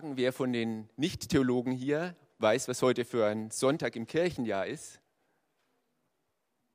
fragen, 0.00 0.16
wer 0.16 0.32
von 0.32 0.50
den 0.50 0.88
Nicht-Theologen 0.96 1.72
hier 1.72 2.16
weiß, 2.38 2.68
was 2.68 2.80
heute 2.80 3.04
für 3.04 3.26
ein 3.26 3.50
Sonntag 3.50 3.96
im 3.96 4.06
Kirchenjahr 4.06 4.66
ist. 4.66 4.98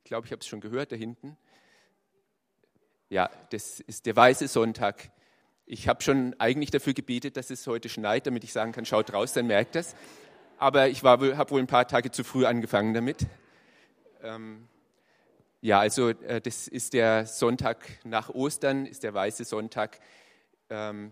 Ich 0.04 0.10
glaube, 0.10 0.28
ich 0.28 0.32
habe 0.32 0.42
es 0.42 0.48
schon 0.48 0.62
gehört 0.62 0.92
da 0.92 0.96
hinten. 0.96 1.36
Ja, 3.10 3.32
das 3.50 3.80
ist 3.80 4.06
der 4.06 4.16
weiße 4.16 4.48
Sonntag. 4.48 5.10
Ich 5.66 5.88
habe 5.88 6.04
schon 6.04 6.36
eigentlich 6.38 6.70
dafür 6.70 6.94
gebetet, 6.94 7.36
dass 7.36 7.50
es 7.50 7.66
heute 7.66 7.90
schneit, 7.90 8.28
damit 8.28 8.44
ich 8.44 8.54
sagen 8.54 8.74
kann, 8.74 8.86
schaut 8.86 9.12
raus, 9.12 9.34
dann 9.34 9.48
merkt 9.48 9.74
das. 9.74 9.96
Aber 10.60 10.88
ich 10.88 11.02
habe 11.02 11.50
wohl 11.50 11.60
ein 11.60 11.66
paar 11.66 11.88
Tage 11.88 12.12
zu 12.12 12.24
früh 12.24 12.46
angefangen 12.46 12.94
damit. 12.94 13.26
Ähm, 14.22 14.68
ja, 15.62 15.80
also 15.80 16.10
äh, 16.10 16.42
das 16.42 16.68
ist 16.68 16.94
der 16.94 17.26
Sonntag 17.26 17.88
nach 18.04 18.30
Ostern, 18.30 18.86
ist 18.86 19.02
der 19.02 19.16
weiße 19.16 19.46
Sonntag, 19.46 20.00
ähm, 20.70 21.12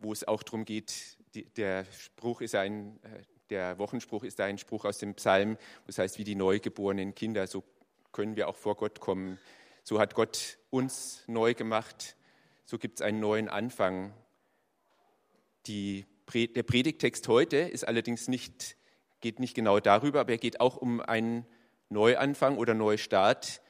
wo 0.00 0.12
es 0.12 0.28
auch 0.28 0.42
darum 0.42 0.66
geht, 0.66 1.16
die, 1.34 1.44
der 1.44 1.84
Spruch 1.92 2.40
ist 2.40 2.54
ein, 2.54 2.98
äh, 3.02 3.22
der 3.50 3.78
Wochenspruch 3.78 4.24
ist 4.24 4.40
ein 4.40 4.58
Spruch 4.58 4.84
aus 4.84 4.98
dem 4.98 5.14
Psalm, 5.14 5.56
das 5.86 5.98
heißt, 5.98 6.18
wie 6.18 6.24
die 6.24 6.34
neugeborenen 6.34 7.14
Kinder, 7.14 7.46
so 7.46 7.64
können 8.12 8.36
wir 8.36 8.48
auch 8.48 8.56
vor 8.56 8.76
Gott 8.76 9.00
kommen. 9.00 9.38
So 9.82 9.98
hat 9.98 10.14
Gott 10.14 10.58
uns 10.70 11.24
neu 11.26 11.54
gemacht, 11.54 12.16
so 12.64 12.78
gibt 12.78 13.00
es 13.00 13.02
einen 13.02 13.20
neuen 13.20 13.48
Anfang. 13.48 14.12
Die, 15.66 16.06
der 16.32 16.62
Predigtext 16.62 17.26
heute 17.28 17.56
ist 17.56 17.86
allerdings 17.86 18.28
nicht, 18.28 18.76
geht 19.20 19.40
nicht 19.40 19.54
genau 19.54 19.80
darüber, 19.80 20.20
aber 20.20 20.32
er 20.32 20.38
geht 20.38 20.60
auch 20.60 20.76
um 20.76 21.00
einen 21.00 21.46
Neuanfang 21.88 22.56
oder 22.56 22.74
Neustart, 22.74 23.60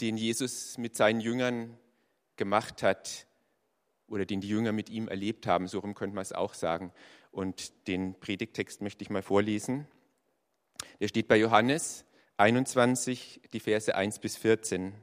den 0.00 0.16
Jesus 0.16 0.78
mit 0.78 0.96
seinen 0.96 1.20
Jüngern 1.20 1.78
gemacht 2.36 2.82
hat 2.82 3.26
oder 4.10 4.26
den 4.26 4.40
die 4.40 4.48
Jünger 4.48 4.72
mit 4.72 4.90
ihm 4.90 5.08
erlebt 5.08 5.46
haben, 5.46 5.68
so 5.68 5.78
rum 5.78 5.94
könnte 5.94 6.14
man 6.14 6.22
es 6.22 6.32
auch 6.32 6.52
sagen. 6.52 6.92
Und 7.30 7.86
den 7.86 8.18
Predigtext 8.18 8.82
möchte 8.82 9.02
ich 9.02 9.10
mal 9.10 9.22
vorlesen. 9.22 9.86
Der 11.00 11.08
steht 11.08 11.28
bei 11.28 11.36
Johannes 11.36 12.04
21, 12.36 13.40
die 13.52 13.60
Verse 13.60 13.94
1 13.94 14.18
bis 14.18 14.36
14. 14.36 14.94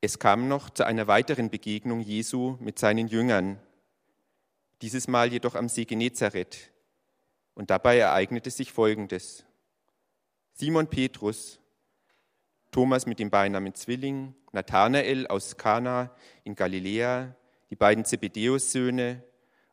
Es 0.00 0.18
kam 0.18 0.48
noch 0.48 0.70
zu 0.70 0.84
einer 0.84 1.06
weiteren 1.06 1.50
Begegnung 1.50 2.00
Jesu 2.00 2.56
mit 2.60 2.78
seinen 2.78 3.08
Jüngern, 3.08 3.58
dieses 4.82 5.08
Mal 5.08 5.30
jedoch 5.32 5.54
am 5.54 5.68
See 5.68 5.84
Genezareth. 5.84 6.72
Und 7.54 7.70
dabei 7.70 7.98
ereignete 7.98 8.50
sich 8.50 8.72
Folgendes. 8.72 9.44
Simon 10.54 10.88
Petrus, 10.88 11.59
Thomas 12.70 13.06
mit 13.06 13.18
dem 13.18 13.30
Beinamen 13.30 13.74
Zwilling, 13.74 14.34
Nathanael 14.52 15.26
aus 15.26 15.56
Kana 15.56 16.14
in 16.44 16.54
Galiläa, 16.54 17.34
die 17.70 17.76
beiden 17.76 18.04
Zebedeus-Söhne 18.04 19.22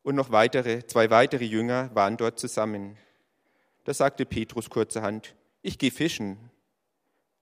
und 0.04 0.16
noch 0.16 0.32
weitere, 0.32 0.86
zwei 0.86 1.10
weitere 1.10 1.46
Jünger 1.46 1.94
waren 1.94 2.18
dort 2.18 2.40
zusammen. 2.40 2.98
Da 3.84 3.94
sagte 3.94 4.26
Petrus 4.26 4.70
kurzerhand, 4.70 5.36
ich 5.62 5.78
gehe 5.78 5.92
fischen. 5.92 6.38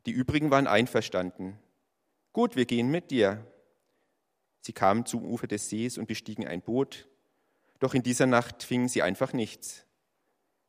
Die 0.06 0.12
übrigen 0.12 0.52
waren 0.52 0.68
einverstanden. 0.68 1.58
Gut, 2.34 2.56
wir 2.56 2.66
gehen 2.66 2.90
mit 2.90 3.12
dir. 3.12 3.46
Sie 4.62 4.74
kamen 4.74 5.06
zum 5.06 5.24
Ufer 5.24 5.48
des 5.48 5.70
Sees 5.70 5.98
und 5.98 6.08
bestiegen 6.08 6.48
ein 6.48 6.62
Boot. 6.62 7.08
Doch 7.80 7.94
in 7.94 8.04
dieser 8.04 8.26
Nacht 8.26 8.64
fingen 8.64 8.88
sie 8.88 9.02
einfach 9.02 9.32
nichts. 9.34 9.86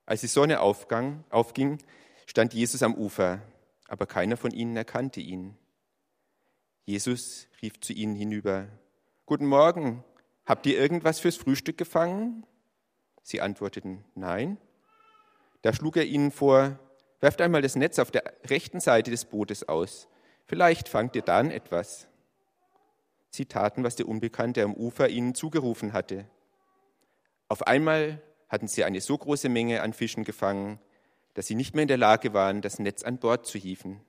Als 0.05 0.21
die 0.21 0.27
Sonne 0.27 0.61
aufgang, 0.61 1.25
aufging, 1.31 1.78
stand 2.27 2.55
Jesus 2.55 2.83
am 2.83 2.95
Ufer, 2.95 3.41
aber 3.89 4.06
keiner 4.06 4.37
von 4.37 4.53
ihnen 4.53 4.77
erkannte 4.77 5.20
ihn. 5.20 5.56
Jesus 6.84 7.48
rief 7.62 7.81
zu 7.81 7.93
ihnen 7.93 8.15
hinüber, 8.15 8.69
Guten 9.27 9.47
Morgen, 9.47 10.05
habt 10.45 10.67
ihr 10.67 10.78
irgendwas 10.78 11.19
fürs 11.19 11.37
Frühstück 11.37 11.77
gefangen? 11.77 12.47
Sie 13.23 13.41
antworteten, 13.41 14.05
Nein. 14.15 14.59
Da 15.62 15.73
schlug 15.73 15.97
er 15.97 16.05
ihnen 16.05 16.31
vor, 16.31 16.78
werft 17.20 17.41
einmal 17.41 17.62
das 17.62 17.75
Netz 17.75 17.98
auf 17.98 18.11
der 18.11 18.23
rechten 18.48 18.78
Seite 18.78 19.11
des 19.11 19.25
Bootes 19.25 19.69
aus. 19.69 20.06
Vielleicht 20.44 20.89
fangt 20.89 21.16
ihr 21.16 21.22
dann 21.22 21.50
etwas. 21.50 22.06
Sie 23.31 23.47
taten, 23.47 23.83
was 23.83 23.97
der 23.97 24.09
Unbekannte 24.09 24.62
am 24.62 24.75
Ufer 24.75 25.09
ihnen 25.09 25.34
zugerufen 25.34 25.93
hatte. 25.93 26.27
Auf 27.49 27.66
einmal 27.66 28.22
hatten 28.49 28.69
sie 28.69 28.84
eine 28.84 29.00
so 29.00 29.19
große 29.19 29.49
Menge 29.49 29.83
an 29.83 29.93
Fischen 29.93 30.25
gefangen, 30.25 30.78
dass 31.36 31.47
sie 31.47 31.54
nicht 31.54 31.74
mehr 31.74 31.82
in 31.82 31.88
der 31.88 31.98
Lage 31.98 32.32
waren, 32.32 32.62
das 32.62 32.78
Netz 32.78 33.02
an 33.04 33.19
Bord 33.19 33.47
zu 33.47 33.58
hieven. 33.58 34.00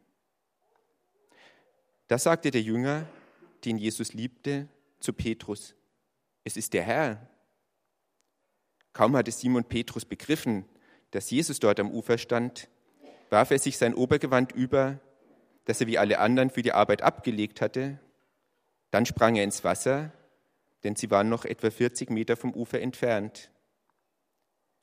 Da 2.07 2.17
sagte 2.17 2.49
der 2.49 2.61
Jünger, 2.61 3.05
den 3.65 3.77
Jesus 3.77 4.13
liebte, 4.13 4.67
zu 4.99 5.13
Petrus, 5.13 5.75
es 6.43 6.57
ist 6.57 6.73
der 6.73 6.83
Herr. 6.83 7.29
Kaum 8.93 9.15
hatte 9.15 9.31
Simon 9.31 9.65
Petrus 9.65 10.05
begriffen, 10.05 10.65
dass 11.11 11.29
Jesus 11.29 11.59
dort 11.59 11.79
am 11.79 11.91
Ufer 11.91 12.17
stand, 12.17 12.69
warf 13.29 13.51
er 13.51 13.59
sich 13.59 13.77
sein 13.77 13.93
Obergewand 13.93 14.53
über 14.53 14.99
das 15.67 15.81
er 15.81 15.87
wie 15.87 15.97
alle 15.97 16.19
anderen 16.19 16.49
für 16.49 16.61
die 16.61 16.71
Arbeit 16.71 17.01
abgelegt 17.01 17.59
hatte. 17.59 17.99
Dann 18.89 19.05
sprang 19.05 19.35
er 19.35 19.43
ins 19.43 19.65
Wasser, 19.65 20.13
denn 20.85 20.95
sie 20.95 21.11
waren 21.11 21.27
noch 21.27 21.43
etwa 21.43 21.69
40 21.69 22.09
Meter 22.09 22.37
vom 22.37 22.53
Ufer 22.53 22.79
entfernt. 22.79 23.51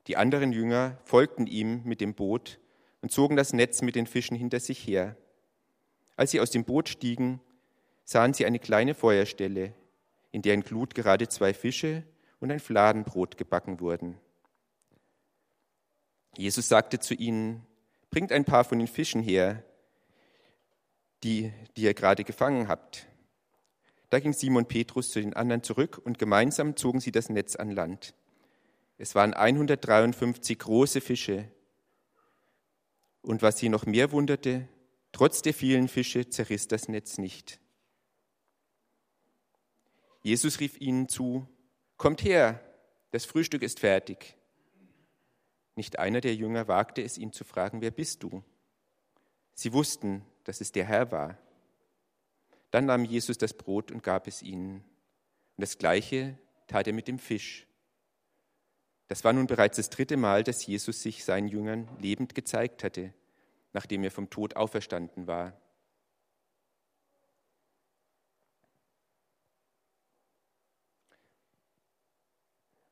Die 0.07 0.17
anderen 0.17 0.51
Jünger 0.51 0.97
folgten 1.03 1.47
ihm 1.47 1.81
mit 1.83 2.01
dem 2.01 2.13
Boot 2.13 2.59
und 3.01 3.11
zogen 3.11 3.35
das 3.35 3.53
Netz 3.53 3.81
mit 3.81 3.95
den 3.95 4.07
Fischen 4.07 4.37
hinter 4.37 4.59
sich 4.59 4.85
her. 4.85 5.15
Als 6.15 6.31
sie 6.31 6.39
aus 6.39 6.51
dem 6.51 6.63
Boot 6.63 6.89
stiegen, 6.89 7.41
sahen 8.03 8.33
sie 8.33 8.45
eine 8.45 8.59
kleine 8.59 8.93
Feuerstelle, 8.93 9.73
in 10.31 10.41
deren 10.41 10.61
Glut 10.61 10.95
gerade 10.95 11.27
zwei 11.27 11.53
Fische 11.53 12.03
und 12.39 12.51
ein 12.51 12.59
Fladenbrot 12.59 13.37
gebacken 13.37 13.79
wurden. 13.79 14.19
Jesus 16.37 16.67
sagte 16.67 16.99
zu 16.99 17.13
ihnen, 17.13 17.65
bringt 18.11 18.31
ein 18.31 18.45
paar 18.45 18.63
von 18.63 18.77
den 18.77 18.87
Fischen 18.87 19.21
her, 19.21 19.63
die, 21.23 21.51
die 21.75 21.83
ihr 21.83 21.93
gerade 21.93 22.23
gefangen 22.23 22.67
habt. 22.67 23.07
Da 24.09 24.19
ging 24.19 24.33
Simon 24.33 24.67
Petrus 24.67 25.09
zu 25.09 25.19
den 25.19 25.33
anderen 25.33 25.63
zurück 25.63 25.99
und 26.03 26.19
gemeinsam 26.19 26.75
zogen 26.75 26.99
sie 26.99 27.11
das 27.11 27.29
Netz 27.29 27.55
an 27.55 27.71
Land. 27.71 28.13
Es 28.97 29.15
waren 29.15 29.33
153 29.33 30.57
große 30.57 31.01
Fische. 31.01 31.51
Und 33.21 33.41
was 33.41 33.57
sie 33.57 33.69
noch 33.69 33.85
mehr 33.85 34.11
wunderte, 34.11 34.67
trotz 35.11 35.41
der 35.41 35.53
vielen 35.53 35.87
Fische 35.87 36.29
zerriss 36.29 36.67
das 36.67 36.87
Netz 36.87 37.17
nicht. 37.17 37.59
Jesus 40.21 40.59
rief 40.59 40.79
ihnen 40.79 41.09
zu, 41.09 41.47
Kommt 41.97 42.23
her, 42.23 42.59
das 43.11 43.25
Frühstück 43.25 43.61
ist 43.61 43.79
fertig. 43.79 44.35
Nicht 45.75 45.99
einer 45.99 46.21
der 46.21 46.35
Jünger 46.35 46.67
wagte 46.67 47.01
es, 47.01 47.17
ihn 47.17 47.31
zu 47.31 47.43
fragen, 47.43 47.81
wer 47.81 47.91
bist 47.91 48.23
du? 48.23 48.43
Sie 49.53 49.71
wussten, 49.71 50.25
dass 50.43 50.61
es 50.61 50.71
der 50.71 50.85
Herr 50.85 51.11
war. 51.11 51.37
Dann 52.71 52.85
nahm 52.85 53.05
Jesus 53.05 53.37
das 53.37 53.53
Brot 53.53 53.91
und 53.91 54.03
gab 54.03 54.27
es 54.27 54.41
ihnen. 54.41 54.83
Und 55.55 55.61
das 55.61 55.77
Gleiche 55.77 56.37
tat 56.67 56.87
er 56.87 56.93
mit 56.93 57.07
dem 57.07 57.19
Fisch. 57.19 57.65
Das 59.07 59.23
war 59.23 59.33
nun 59.33 59.47
bereits 59.47 59.77
das 59.77 59.89
dritte 59.89 60.17
Mal, 60.17 60.43
dass 60.43 60.65
Jesus 60.65 61.01
sich 61.01 61.23
seinen 61.23 61.47
Jüngern 61.47 61.87
lebend 61.99 62.33
gezeigt 62.33 62.83
hatte, 62.83 63.13
nachdem 63.73 64.03
er 64.03 64.11
vom 64.11 64.29
Tod 64.29 64.55
auferstanden 64.55 65.27
war. 65.27 65.53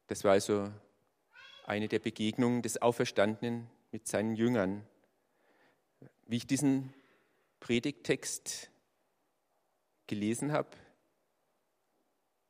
Das 0.07 0.23
war 0.23 0.33
also 0.33 0.71
eine 1.65 1.87
der 1.87 1.97
Begegnungen 1.99 2.61
des 2.61 2.79
Auferstandenen 2.79 3.67
mit 3.91 4.07
seinen 4.07 4.35
Jüngern. 4.35 4.85
Wie 6.27 6.37
ich 6.37 6.45
diesen 6.45 6.93
Predigttext 7.59 8.69
gelesen 10.05 10.51
habe, 10.51 10.69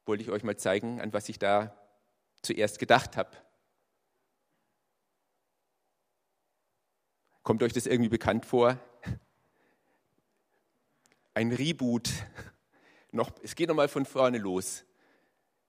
wollte 0.05 0.23
ich 0.23 0.29
euch 0.29 0.43
mal 0.43 0.57
zeigen, 0.57 0.99
an 0.99 1.13
was 1.13 1.29
ich 1.29 1.39
da 1.39 1.73
zuerst 2.41 2.79
gedacht 2.79 3.15
habe. 3.15 3.37
Kommt 7.43 7.61
euch 7.63 7.73
das 7.73 7.85
irgendwie 7.85 8.09
bekannt 8.09 8.45
vor? 8.45 8.79
Ein 11.33 11.51
Reboot. 11.51 12.09
Noch, 13.11 13.31
es 13.43 13.55
geht 13.55 13.69
nochmal 13.69 13.87
von 13.87 14.05
vorne 14.05 14.37
los. 14.37 14.85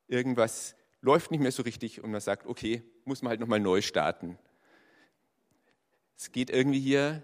Irgendwas 0.08 0.74
läuft 1.02 1.30
nicht 1.30 1.40
mehr 1.40 1.52
so 1.52 1.62
richtig 1.62 2.02
und 2.02 2.10
man 2.10 2.20
sagt, 2.20 2.46
okay, 2.46 2.82
muss 3.04 3.20
man 3.20 3.30
halt 3.30 3.40
nochmal 3.40 3.60
neu 3.60 3.82
starten. 3.82 4.38
Es 6.16 6.32
geht 6.32 6.48
irgendwie 6.48 6.80
hier 6.80 7.22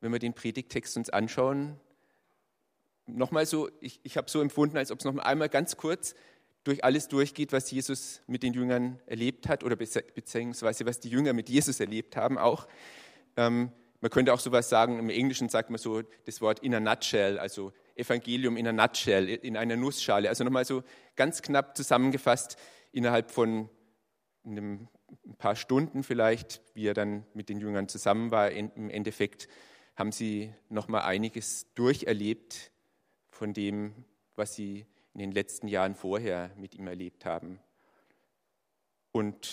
wenn 0.00 0.12
wir 0.12 0.18
den 0.18 0.34
Predigtext 0.34 0.96
uns 0.96 1.10
anschauen, 1.10 1.78
nochmal 3.06 3.46
so, 3.46 3.70
ich, 3.80 4.00
ich 4.02 4.16
habe 4.16 4.30
so 4.30 4.40
empfunden, 4.40 4.76
als 4.76 4.90
ob 4.90 4.98
es 4.98 5.04
noch 5.04 5.16
einmal 5.18 5.48
ganz 5.48 5.76
kurz 5.76 6.14
durch 6.64 6.84
alles 6.84 7.08
durchgeht, 7.08 7.52
was 7.52 7.70
Jesus 7.70 8.20
mit 8.26 8.42
den 8.42 8.52
Jüngern 8.52 9.00
erlebt 9.06 9.48
hat 9.48 9.64
oder 9.64 9.76
beziehungsweise 9.76 10.86
was 10.86 11.00
die 11.00 11.08
Jünger 11.08 11.32
mit 11.32 11.48
Jesus 11.48 11.80
erlebt 11.80 12.16
haben 12.16 12.38
auch. 12.38 12.66
Ähm, 13.36 13.72
man 14.00 14.10
könnte 14.10 14.32
auch 14.32 14.40
sowas 14.40 14.68
sagen, 14.68 14.98
im 14.98 15.10
Englischen 15.10 15.48
sagt 15.48 15.70
man 15.70 15.78
so 15.78 16.02
das 16.24 16.40
Wort 16.40 16.60
in 16.60 16.74
a 16.74 16.80
nutshell, 16.80 17.38
also 17.38 17.72
Evangelium 17.96 18.56
in 18.56 18.66
a 18.66 18.72
nutshell, 18.72 19.28
in 19.28 19.56
einer 19.56 19.76
Nussschale. 19.76 20.28
Also 20.28 20.42
nochmal 20.42 20.64
so 20.64 20.82
ganz 21.16 21.42
knapp 21.42 21.76
zusammengefasst, 21.76 22.56
innerhalb 22.92 23.30
von 23.30 23.68
einem, 24.44 24.88
ein 25.26 25.36
paar 25.36 25.54
Stunden 25.54 26.02
vielleicht, 26.02 26.62
wie 26.74 26.86
er 26.86 26.94
dann 26.94 27.26
mit 27.34 27.48
den 27.48 27.60
Jüngern 27.60 27.88
zusammen 27.88 28.30
war, 28.30 28.50
im 28.50 28.88
Endeffekt 28.90 29.48
haben 29.96 30.12
sie 30.12 30.54
noch 30.70 30.88
mal 30.88 31.02
einiges 31.02 31.66
durcherlebt 31.74 32.72
von 33.28 33.52
dem, 33.52 34.06
was 34.34 34.54
sie 34.54 34.86
in 35.12 35.20
den 35.20 35.32
letzten 35.32 35.68
Jahren 35.68 35.94
vorher 35.94 36.50
mit 36.56 36.74
ihm 36.74 36.86
erlebt 36.86 37.26
haben. 37.26 37.60
Und 39.12 39.50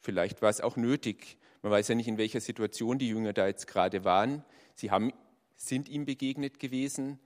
vielleicht 0.00 0.40
war 0.42 0.48
es 0.48 0.60
auch 0.60 0.76
nötig. 0.76 1.36
Man 1.66 1.72
weiß 1.72 1.88
ja 1.88 1.96
nicht, 1.96 2.06
in 2.06 2.16
welcher 2.16 2.40
Situation 2.40 2.96
die 2.96 3.08
Jünger 3.08 3.32
da 3.32 3.48
jetzt 3.48 3.66
gerade 3.66 4.04
waren. 4.04 4.44
Sie 4.76 4.92
haben, 4.92 5.12
sind 5.56 5.88
ihm 5.88 6.04
begegnet 6.04 6.60
gewesen. 6.60 7.18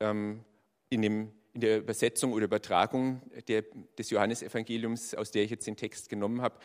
Ähm, 0.00 0.44
in, 0.90 1.00
dem, 1.00 1.32
in, 1.54 1.62
der 1.62 1.78
Übersetzung 1.78 2.34
oder 2.34 2.44
Übertragung 2.44 3.22
der, 3.48 3.64
des 3.96 4.10
Johannesevangeliums, 4.10 5.14
aus 5.14 5.30
der 5.30 5.44
ich 5.44 5.50
jetzt 5.50 5.66
den 5.66 5.78
Text 5.78 6.10
genommen 6.10 6.42
habe, 6.42 6.58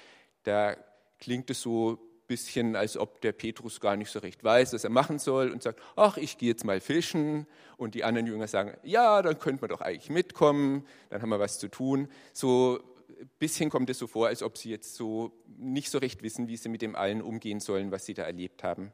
da 0.43 0.75
klingt 1.19 1.49
es 1.49 1.61
so 1.61 1.91
ein 1.91 1.97
bisschen, 2.27 2.75
als 2.75 2.97
ob 2.97 3.21
der 3.21 3.31
Petrus 3.31 3.79
gar 3.79 3.95
nicht 3.95 4.11
so 4.11 4.19
recht 4.19 4.43
weiß, 4.43 4.73
was 4.73 4.83
er 4.83 4.89
machen 4.89 5.19
soll 5.19 5.51
und 5.51 5.63
sagt, 5.63 5.79
ach, 5.95 6.17
ich 6.17 6.37
gehe 6.37 6.49
jetzt 6.49 6.65
mal 6.65 6.81
fischen. 6.81 7.47
Und 7.77 7.95
die 7.95 8.03
anderen 8.03 8.27
Jünger 8.27 8.49
sagen, 8.49 8.73
ja, 8.83 9.21
dann 9.21 9.39
könnte 9.39 9.61
man 9.61 9.69
doch 9.69 9.79
eigentlich 9.79 10.09
mitkommen, 10.09 10.85
dann 11.09 11.21
haben 11.21 11.29
wir 11.29 11.39
was 11.39 11.59
zu 11.59 11.69
tun. 11.69 12.09
So 12.33 12.83
ein 13.19 13.29
bisschen 13.39 13.69
kommt 13.69 13.89
es 13.89 13.97
so 13.97 14.07
vor, 14.07 14.27
als 14.27 14.43
ob 14.43 14.57
sie 14.57 14.69
jetzt 14.69 14.95
so 14.95 15.31
nicht 15.57 15.89
so 15.89 15.97
recht 15.97 16.21
wissen, 16.21 16.47
wie 16.47 16.57
sie 16.57 16.69
mit 16.69 16.81
dem 16.81 16.95
allen 16.95 17.21
umgehen 17.21 17.59
sollen, 17.59 17.91
was 17.91 18.05
sie 18.05 18.13
da 18.13 18.23
erlebt 18.23 18.63
haben. 18.63 18.91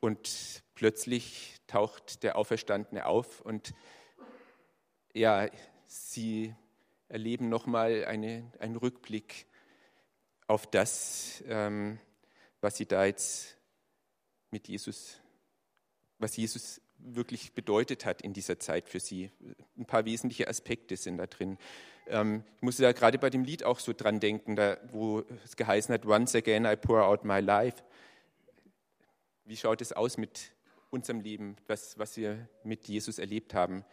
Und 0.00 0.62
plötzlich 0.74 1.56
taucht 1.66 2.22
der 2.22 2.36
Auferstandene 2.36 3.06
auf 3.06 3.40
und 3.40 3.74
ja, 5.12 5.48
sie 5.86 6.54
erleben 7.08 7.48
nochmal 7.48 8.04
eine, 8.04 8.50
einen 8.58 8.76
Rückblick 8.76 9.46
auf 10.46 10.66
das, 10.66 11.42
ähm, 11.46 11.98
was 12.60 12.76
sie 12.76 12.86
da 12.86 13.04
jetzt 13.04 13.56
mit 14.50 14.68
Jesus, 14.68 15.20
was 16.18 16.36
Jesus 16.36 16.80
wirklich 16.98 17.52
bedeutet 17.52 18.04
hat 18.04 18.22
in 18.22 18.32
dieser 18.32 18.58
Zeit 18.58 18.88
für 18.88 19.00
sie. 19.00 19.30
Ein 19.76 19.86
paar 19.86 20.04
wesentliche 20.04 20.48
Aspekte 20.48 20.96
sind 20.96 21.18
da 21.18 21.26
drin. 21.26 21.58
Ähm, 22.10 22.42
ich 22.56 22.62
musste 22.62 22.82
da 22.82 22.92
gerade 22.92 23.18
bei 23.18 23.30
dem 23.30 23.44
Lied 23.44 23.64
auch 23.64 23.78
so 23.78 23.92
dran 23.92 24.18
denken, 24.18 24.56
da, 24.56 24.76
wo 24.90 25.22
es 25.44 25.56
geheißen 25.56 25.94
hat, 25.94 26.04
Once 26.04 26.34
again 26.34 26.64
I 26.64 26.76
pour 26.76 27.04
out 27.04 27.24
my 27.24 27.40
life. 27.40 27.82
Wie 29.44 29.56
schaut 29.56 29.80
es 29.80 29.92
aus 29.92 30.18
mit 30.18 30.52
unserem 30.90 31.20
Leben, 31.20 31.56
was, 31.68 31.98
was 31.98 32.16
wir 32.16 32.48
mit 32.64 32.88
Jesus 32.88 33.18
erlebt 33.18 33.54
haben? 33.54 33.84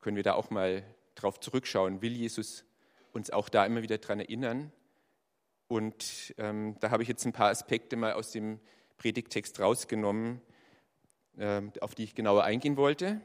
Können 0.00 0.16
wir 0.16 0.22
da 0.22 0.34
auch 0.34 0.50
mal 0.50 0.82
drauf 1.14 1.38
zurückschauen? 1.38 2.00
Will 2.00 2.12
Jesus 2.12 2.64
uns 3.12 3.30
auch 3.30 3.48
da 3.48 3.66
immer 3.66 3.82
wieder 3.82 3.98
dran 3.98 4.20
erinnern? 4.20 4.72
Und 5.68 6.34
ähm, 6.38 6.76
da 6.80 6.90
habe 6.90 7.02
ich 7.02 7.08
jetzt 7.08 7.24
ein 7.26 7.32
paar 7.32 7.50
Aspekte 7.50 7.96
mal 7.96 8.14
aus 8.14 8.30
dem 8.30 8.58
Predigtext 8.96 9.60
rausgenommen, 9.60 10.40
äh, 11.36 11.62
auf 11.80 11.94
die 11.94 12.04
ich 12.04 12.14
genauer 12.14 12.44
eingehen 12.44 12.76
wollte. 12.76 13.20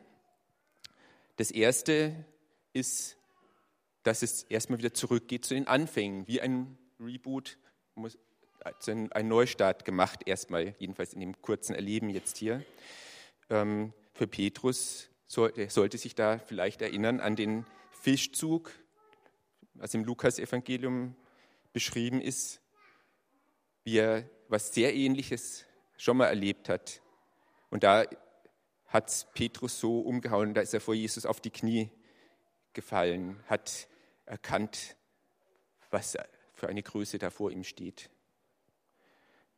Das 1.37 1.51
erste 1.51 2.13
ist, 2.73 3.18
dass 4.09 4.23
es 4.23 4.41
erstmal 4.41 4.79
wieder 4.79 4.91
zurückgeht 4.91 5.45
zu 5.45 5.53
den 5.53 5.67
Anfängen, 5.67 6.27
wie 6.27 6.41
ein 6.41 6.79
Reboot, 6.99 7.59
also 8.63 8.91
ein 8.91 9.27
Neustart 9.27 9.85
gemacht, 9.85 10.21
erstmal, 10.25 10.73
jedenfalls 10.79 11.13
in 11.13 11.19
dem 11.19 11.39
kurzen 11.43 11.75
Erleben 11.75 12.09
jetzt 12.09 12.37
hier. 12.37 12.65
Ähm, 13.51 13.93
für 14.13 14.25
Petrus 14.25 15.11
sollte 15.27 15.97
sich 15.99 16.15
da 16.15 16.39
vielleicht 16.39 16.81
erinnern 16.81 17.19
an 17.19 17.35
den 17.35 17.67
Fischzug, 17.91 18.71
was 19.75 19.93
im 19.93 20.03
Lukas-Evangelium 20.03 21.15
beschrieben 21.71 22.19
ist, 22.19 22.61
wie 23.83 23.99
er 23.99 24.27
was 24.47 24.73
sehr 24.73 24.95
Ähnliches 24.95 25.65
schon 25.97 26.17
mal 26.17 26.25
erlebt 26.25 26.67
hat. 26.67 27.03
Und 27.69 27.83
da 27.83 28.05
hat 28.87 29.27
Petrus 29.35 29.79
so 29.79 29.99
umgehauen, 29.99 30.55
da 30.55 30.61
ist 30.61 30.73
er 30.73 30.81
vor 30.81 30.95
Jesus 30.95 31.27
auf 31.27 31.39
die 31.39 31.51
Knie 31.51 31.91
gefallen, 32.73 33.39
hat 33.45 33.87
erkannt, 34.29 34.95
was 35.89 36.17
für 36.53 36.67
eine 36.67 36.83
Größe 36.83 37.17
da 37.17 37.29
vor 37.29 37.51
ihm 37.51 37.63
steht. 37.63 38.09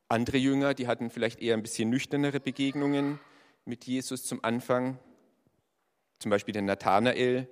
Andere 0.08 0.38
Jünger, 0.38 0.74
die 0.74 0.88
hatten 0.88 1.10
vielleicht 1.10 1.42
eher 1.42 1.56
ein 1.56 1.62
bisschen 1.62 1.90
nüchternere 1.90 2.40
Begegnungen 2.40 3.20
mit 3.66 3.86
Jesus 3.86 4.26
zum 4.26 4.44
Anfang. 4.44 5.00
Zum 6.20 6.32
Beispiel 6.32 6.54
der 6.54 6.62
Nathanael, 6.64 7.48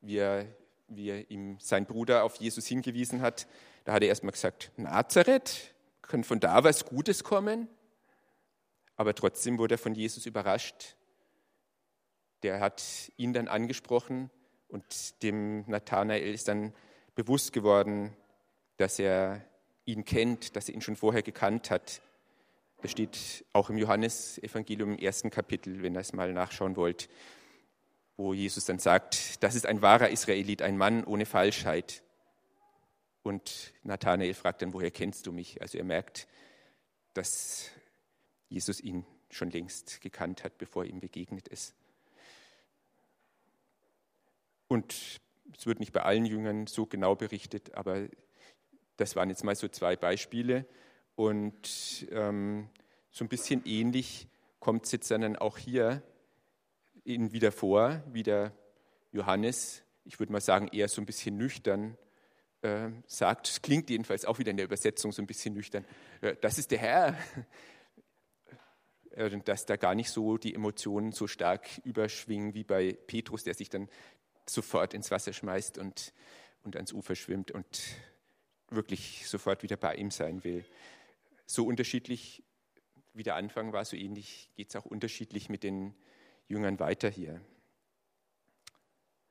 wie 0.00 0.18
er, 0.18 0.46
wie 0.88 1.10
er 1.10 1.30
ihm 1.30 1.58
sein 1.60 1.86
Bruder 1.86 2.24
auf 2.24 2.36
Jesus 2.36 2.66
hingewiesen 2.66 3.20
hat. 3.20 3.46
Da 3.84 3.92
hat 3.92 4.02
er 4.02 4.08
erstmal 4.08 4.32
gesagt, 4.32 4.70
Nazareth, 4.76 5.74
kann 6.02 6.24
von 6.24 6.40
da 6.40 6.64
was 6.64 6.84
Gutes 6.84 7.24
kommen? 7.24 7.68
Aber 8.96 9.14
trotzdem 9.14 9.58
wurde 9.58 9.74
er 9.74 9.78
von 9.78 9.94
Jesus 9.94 10.26
überrascht. 10.26 10.96
Der 12.42 12.60
hat 12.60 13.12
ihn 13.16 13.32
dann 13.32 13.48
angesprochen 13.48 14.30
und 14.68 15.22
dem 15.22 15.64
Nathanael 15.68 16.32
ist 16.32 16.48
dann 16.48 16.72
bewusst 17.14 17.52
geworden, 17.52 18.14
dass 18.76 18.98
er 18.98 19.44
ihn 19.84 20.04
kennt, 20.04 20.54
dass 20.54 20.68
er 20.68 20.74
ihn 20.74 20.82
schon 20.82 20.96
vorher 20.96 21.22
gekannt 21.22 21.70
hat. 21.70 22.02
Das 22.82 22.92
steht 22.92 23.44
auch 23.52 23.70
im 23.70 23.78
Johannesevangelium 23.78 24.92
im 24.92 24.98
ersten 24.98 25.30
Kapitel, 25.30 25.82
wenn 25.82 25.96
ihr 25.96 26.00
es 26.00 26.12
mal 26.12 26.32
nachschauen 26.32 26.76
wollt, 26.76 27.08
wo 28.16 28.34
Jesus 28.34 28.66
dann 28.66 28.78
sagt, 28.78 29.42
das 29.42 29.54
ist 29.54 29.66
ein 29.66 29.82
wahrer 29.82 30.10
Israelit, 30.10 30.62
ein 30.62 30.76
Mann 30.76 31.04
ohne 31.04 31.26
Falschheit. 31.26 32.02
Und 33.22 33.72
Nathanael 33.82 34.34
fragt 34.34 34.62
dann, 34.62 34.74
woher 34.74 34.90
kennst 34.90 35.26
du 35.26 35.32
mich? 35.32 35.60
Also 35.60 35.78
er 35.78 35.84
merkt, 35.84 36.28
dass 37.14 37.70
Jesus 38.48 38.80
ihn 38.80 39.04
schon 39.30 39.50
längst 39.50 40.00
gekannt 40.00 40.44
hat, 40.44 40.56
bevor 40.58 40.84
er 40.84 40.90
ihm 40.90 41.00
begegnet 41.00 41.48
ist. 41.48 41.74
Und 44.68 45.20
es 45.56 45.66
wird 45.66 45.80
nicht 45.80 45.92
bei 45.92 46.02
allen 46.02 46.26
Jüngern 46.26 46.66
so 46.66 46.86
genau 46.86 47.14
berichtet, 47.14 47.74
aber 47.74 48.08
das 48.96 49.16
waren 49.16 49.30
jetzt 49.30 49.44
mal 49.44 49.54
so 49.56 49.68
zwei 49.68 49.96
Beispiele. 49.96 50.66
Und 51.14 52.06
ähm, 52.10 52.68
so 53.10 53.24
ein 53.24 53.28
bisschen 53.28 53.64
ähnlich 53.64 54.28
kommt 54.60 54.84
es 54.84 54.92
jetzt 54.92 55.10
dann 55.10 55.36
auch 55.36 55.58
hier 55.58 56.02
Ihnen 57.04 57.32
wieder 57.32 57.50
vor, 57.50 58.02
wie 58.12 58.22
der 58.22 58.52
Johannes, 59.12 59.82
ich 60.04 60.20
würde 60.20 60.32
mal 60.32 60.40
sagen, 60.40 60.68
eher 60.68 60.88
so 60.88 61.00
ein 61.00 61.06
bisschen 61.06 61.36
nüchtern 61.38 61.96
äh, 62.60 62.90
sagt. 63.06 63.48
Es 63.48 63.62
klingt 63.62 63.88
jedenfalls 63.88 64.26
auch 64.26 64.38
wieder 64.38 64.50
in 64.50 64.58
der 64.58 64.66
Übersetzung 64.66 65.12
so 65.12 65.22
ein 65.22 65.26
bisschen 65.26 65.54
nüchtern. 65.54 65.86
Äh, 66.20 66.36
das 66.40 66.58
ist 66.58 66.70
der 66.70 66.78
Herr. 66.78 67.16
Äh, 69.18 69.36
dass 69.44 69.66
da 69.66 69.76
gar 69.76 69.94
nicht 69.94 70.10
so 70.10 70.38
die 70.38 70.54
Emotionen 70.54 71.12
so 71.12 71.26
stark 71.26 71.66
überschwingen 71.84 72.54
wie 72.54 72.62
bei 72.62 72.92
Petrus, 73.06 73.42
der 73.42 73.54
sich 73.54 73.68
dann 73.68 73.88
sofort 74.50 74.94
ins 74.94 75.10
Wasser 75.10 75.32
schmeißt 75.32 75.78
und, 75.78 76.12
und 76.64 76.76
ans 76.76 76.92
Ufer 76.92 77.14
schwimmt 77.14 77.50
und 77.50 77.82
wirklich 78.70 79.28
sofort 79.28 79.62
wieder 79.62 79.76
bei 79.76 79.94
ihm 79.94 80.10
sein 80.10 80.44
will. 80.44 80.64
So 81.46 81.66
unterschiedlich 81.66 82.42
wie 83.14 83.22
der 83.22 83.36
Anfang 83.36 83.72
war, 83.72 83.84
so 83.84 83.96
ähnlich 83.96 84.50
geht 84.54 84.68
es 84.68 84.76
auch 84.76 84.84
unterschiedlich 84.84 85.48
mit 85.48 85.64
den 85.64 85.94
Jüngern 86.46 86.78
weiter 86.78 87.08
hier. 87.08 87.40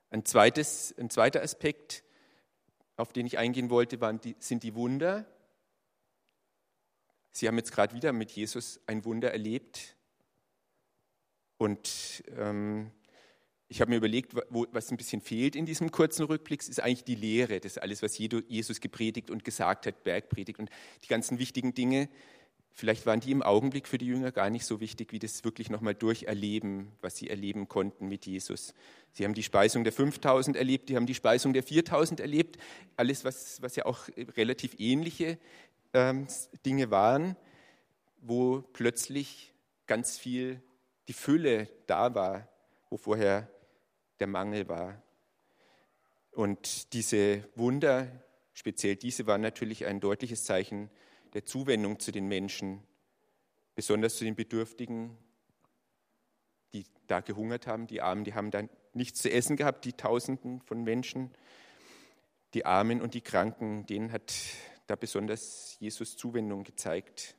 Ein, 0.09 0.25
zweites, 0.25 0.93
ein 0.97 1.09
zweiter 1.09 1.41
Aspekt, 1.41 2.03
auf 2.95 3.13
den 3.13 3.25
ich 3.25 3.37
eingehen 3.37 3.69
wollte, 3.69 3.97
die, 4.23 4.35
sind 4.39 4.63
die 4.63 4.75
Wunder. 4.75 5.25
Sie 7.31 7.47
haben 7.47 7.57
jetzt 7.57 7.71
gerade 7.71 7.93
wieder 7.93 8.13
mit 8.13 8.31
Jesus 8.31 8.79
ein 8.87 9.05
Wunder 9.05 9.31
erlebt. 9.31 9.95
Und 11.57 12.23
ähm, 12.35 12.91
ich 13.69 13.81
habe 13.81 13.91
mir 13.91 13.97
überlegt, 13.97 14.33
wo, 14.49 14.65
was 14.71 14.91
ein 14.91 14.97
bisschen 14.97 15.21
fehlt 15.21 15.55
in 15.55 15.65
diesem 15.65 15.91
kurzen 15.91 16.25
Rückblick, 16.25 16.61
ist 16.67 16.81
eigentlich 16.81 17.03
die 17.03 17.15
Lehre, 17.15 17.59
das 17.59 17.77
alles, 17.77 18.01
was 18.01 18.17
Jesus 18.17 18.79
gepredigt 18.79 19.29
und 19.29 19.43
gesagt 19.43 19.85
hat, 19.85 20.03
Bergpredigt 20.03 20.59
und 20.59 20.69
die 21.03 21.07
ganzen 21.07 21.37
wichtigen 21.37 21.73
Dinge. 21.73 22.07
Vielleicht 22.71 23.05
waren 23.05 23.19
die 23.19 23.31
im 23.31 23.41
Augenblick 23.41 23.87
für 23.87 23.97
die 23.97 24.05
Jünger 24.05 24.31
gar 24.31 24.49
nicht 24.49 24.65
so 24.65 24.79
wichtig, 24.79 25.11
wie 25.11 25.19
das 25.19 25.43
wirklich 25.43 25.69
nochmal 25.69 25.95
durcherleben, 25.95 26.91
was 27.01 27.17
sie 27.17 27.29
erleben 27.29 27.67
konnten 27.67 28.07
mit 28.07 28.25
Jesus. 28.25 28.73
Sie 29.13 29.25
haben 29.25 29.33
die 29.33 29.43
Speisung 29.43 29.83
der 29.83 29.91
5000 29.91 30.55
erlebt, 30.55 30.87
die 30.87 30.95
haben 30.95 31.07
die 31.07 31.15
Speisung 31.15 31.53
der 31.53 31.63
4000 31.63 32.19
erlebt, 32.19 32.57
alles, 32.95 33.25
was, 33.25 33.61
was 33.61 33.75
ja 33.75 33.85
auch 33.85 34.07
relativ 34.37 34.75
ähnliche 34.77 35.39
ähm, 35.93 36.27
Dinge 36.65 36.91
waren, 36.91 37.35
wo 38.21 38.61
plötzlich 38.73 39.53
ganz 39.87 40.17
viel 40.17 40.61
die 41.07 41.13
Fülle 41.13 41.67
da 41.87 42.13
war, 42.13 42.47
wo 42.89 42.97
vorher 42.97 43.49
der 44.19 44.27
Mangel 44.27 44.67
war. 44.67 45.01
Und 46.31 46.93
diese 46.93 47.47
Wunder, 47.55 48.07
speziell 48.53 48.95
diese, 48.95 49.25
waren 49.27 49.41
natürlich 49.41 49.85
ein 49.85 49.99
deutliches 49.99 50.43
Zeichen 50.43 50.89
der 51.33 51.45
Zuwendung 51.45 51.99
zu 51.99 52.11
den 52.11 52.27
Menschen, 52.27 52.83
besonders 53.75 54.15
zu 54.17 54.23
den 54.23 54.35
Bedürftigen, 54.35 55.17
die 56.73 56.85
da 57.07 57.21
gehungert 57.21 57.67
haben. 57.67 57.87
Die 57.87 58.01
Armen, 58.01 58.23
die 58.23 58.33
haben 58.33 58.51
dann 58.51 58.69
nichts 58.93 59.21
zu 59.21 59.31
essen 59.31 59.55
gehabt, 59.57 59.85
die 59.85 59.93
Tausenden 59.93 60.61
von 60.61 60.83
Menschen. 60.83 61.31
die 62.53 62.65
Armen 62.65 63.01
und 63.01 63.13
die 63.13 63.21
Kranken, 63.21 63.85
denen 63.85 64.11
hat 64.11 64.33
da 64.87 64.95
besonders 64.95 65.77
Jesus 65.79 66.15
Zuwendung 66.17 66.63
gezeigt. 66.63 67.35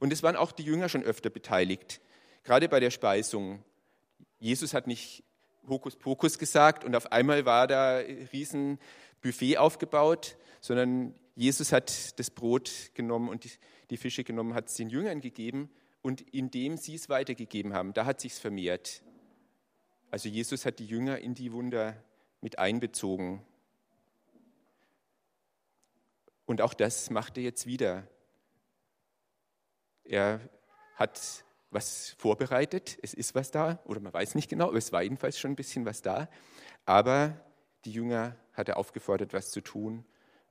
Und 0.00 0.12
es 0.12 0.22
waren 0.22 0.36
auch 0.36 0.52
die 0.52 0.64
Jünger 0.64 0.88
schon 0.88 1.02
öfter 1.02 1.30
beteiligt, 1.30 2.00
gerade 2.44 2.68
bei 2.68 2.80
der 2.80 2.90
Speisung. 2.90 3.62
Jesus 4.38 4.74
hat 4.74 4.86
nicht 4.86 5.24
Hokuspokus 5.68 6.38
gesagt 6.38 6.84
und 6.84 6.96
auf 6.96 7.12
einmal 7.12 7.44
war 7.44 7.66
da 7.66 7.98
ein 7.98 8.28
riesen 8.32 8.78
Buffet 9.20 9.58
aufgebaut, 9.58 10.36
sondern 10.60 11.14
Jesus 11.34 11.72
hat 11.72 12.18
das 12.18 12.30
Brot 12.30 12.90
genommen 12.94 13.28
und 13.28 13.58
die 13.90 13.96
Fische 13.96 14.24
genommen, 14.24 14.54
hat 14.54 14.68
es 14.68 14.74
den 14.74 14.88
Jüngern 14.88 15.20
gegeben 15.20 15.70
und 16.02 16.20
indem 16.20 16.76
sie 16.76 16.94
es 16.94 17.08
weitergegeben 17.08 17.74
haben, 17.74 17.92
da 17.92 18.06
hat 18.06 18.20
sich's 18.20 18.38
vermehrt. 18.38 19.02
Also 20.10 20.28
Jesus 20.28 20.64
hat 20.64 20.78
die 20.78 20.86
Jünger 20.86 21.18
in 21.18 21.34
die 21.34 21.52
Wunder 21.52 22.02
mit 22.40 22.58
einbezogen. 22.58 23.44
Und 26.46 26.62
auch 26.62 26.72
das 26.72 27.10
macht 27.10 27.36
er 27.36 27.42
jetzt 27.42 27.66
wieder. 27.66 28.08
Er 30.04 30.40
hat 30.96 31.44
was 31.70 32.14
vorbereitet, 32.18 32.98
es 33.02 33.14
ist 33.14 33.34
was 33.34 33.50
da, 33.50 33.80
oder 33.84 34.00
man 34.00 34.12
weiß 34.12 34.34
nicht 34.34 34.48
genau, 34.48 34.68
aber 34.68 34.78
es 34.78 34.92
war 34.92 35.02
jedenfalls 35.02 35.38
schon 35.38 35.52
ein 35.52 35.56
bisschen 35.56 35.84
was 35.84 36.02
da. 36.02 36.28
Aber 36.86 37.38
die 37.84 37.92
Jünger 37.92 38.36
hat 38.54 38.68
er 38.68 38.76
aufgefordert, 38.76 39.32
was 39.32 39.50
zu 39.50 39.60
tun 39.60 40.04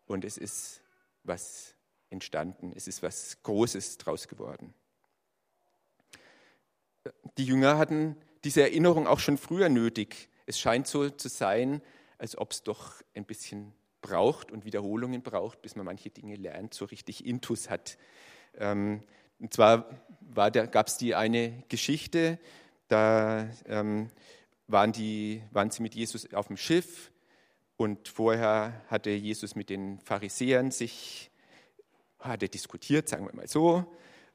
und 0.05 0.23
es 0.23 0.37
ist 0.37 0.81
was 1.23 1.75
entstanden, 2.09 2.71
es 2.75 2.87
ist 2.87 3.03
was 3.03 3.41
Großes 3.43 3.97
draus 3.97 4.27
geworden. 4.27 4.73
Die 7.37 7.45
Jünger 7.45 7.77
hatten 7.77 8.15
diese 8.43 8.61
Erinnerung 8.61 9.07
auch 9.07 9.19
schon 9.19 9.37
früher 9.37 9.69
nötig. 9.69 10.29
Es 10.45 10.59
scheint 10.59 10.87
so 10.87 11.09
zu 11.09 11.29
sein, 11.29 11.81
als 12.17 12.37
ob 12.37 12.51
es 12.51 12.63
doch 12.63 13.01
ein 13.13 13.25
bisschen 13.25 13.73
braucht 14.01 14.51
und 14.51 14.65
Wiederholungen 14.65 15.21
braucht, 15.21 15.61
bis 15.61 15.75
man 15.75 15.85
manche 15.85 16.09
Dinge 16.09 16.35
lernt, 16.35 16.73
so 16.73 16.85
richtig 16.85 17.25
Intus 17.25 17.69
hat. 17.69 17.97
Ähm, 18.55 19.03
und 19.39 19.53
zwar 19.53 19.89
gab 20.33 20.87
es 20.87 20.97
die 20.97 21.15
eine 21.15 21.63
Geschichte, 21.69 22.39
da 22.87 23.49
ähm, 23.65 24.09
waren, 24.67 24.91
die, 24.91 25.41
waren 25.51 25.71
sie 25.71 25.81
mit 25.81 25.95
Jesus 25.95 26.33
auf 26.33 26.47
dem 26.47 26.57
Schiff 26.57 27.11
und 27.75 28.07
vorher 28.07 28.81
hatte 28.87 29.09
Jesus 29.09 29.55
mit 29.55 29.69
den 29.69 29.99
Pharisäern 29.99 30.71
sich 30.71 31.31
hatte 32.19 32.49
diskutiert, 32.49 33.07
sagen 33.07 33.25
wir 33.25 33.35
mal 33.35 33.47
so. 33.47 33.85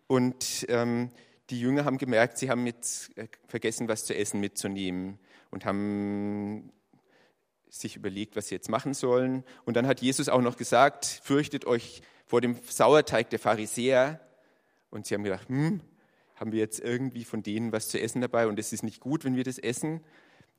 Und 0.06 0.66
ähm, 0.68 1.10
die 1.50 1.60
Jünger 1.60 1.84
haben 1.84 1.98
gemerkt, 1.98 2.38
sie 2.38 2.50
haben 2.50 2.66
jetzt 2.66 3.16
äh, 3.18 3.28
vergessen, 3.48 3.88
was 3.88 4.04
zu 4.04 4.14
essen 4.14 4.40
mitzunehmen 4.40 5.18
und 5.50 5.64
haben 5.64 6.72
sich 7.68 7.96
überlegt, 7.96 8.36
was 8.36 8.48
sie 8.48 8.54
jetzt 8.54 8.68
machen 8.68 8.94
sollen. 8.94 9.44
Und 9.64 9.76
dann 9.76 9.86
hat 9.86 10.00
Jesus 10.00 10.28
auch 10.28 10.42
noch 10.42 10.56
gesagt, 10.56 11.06
fürchtet 11.06 11.64
euch 11.64 12.02
vor 12.26 12.40
dem 12.40 12.56
Sauerteig 12.62 13.30
der 13.30 13.38
Pharisäer. 13.38 14.20
Und 14.92 15.06
sie 15.06 15.14
haben 15.14 15.24
gedacht, 15.24 15.48
hm, 15.48 15.80
haben 16.36 16.52
wir 16.52 16.58
jetzt 16.58 16.80
irgendwie 16.80 17.24
von 17.24 17.42
denen 17.42 17.72
was 17.72 17.88
zu 17.88 17.98
essen 17.98 18.20
dabei 18.20 18.46
und 18.46 18.58
es 18.58 18.72
ist 18.72 18.82
nicht 18.82 19.00
gut, 19.00 19.24
wenn 19.24 19.36
wir 19.36 19.42
das 19.42 19.58
essen. 19.58 20.00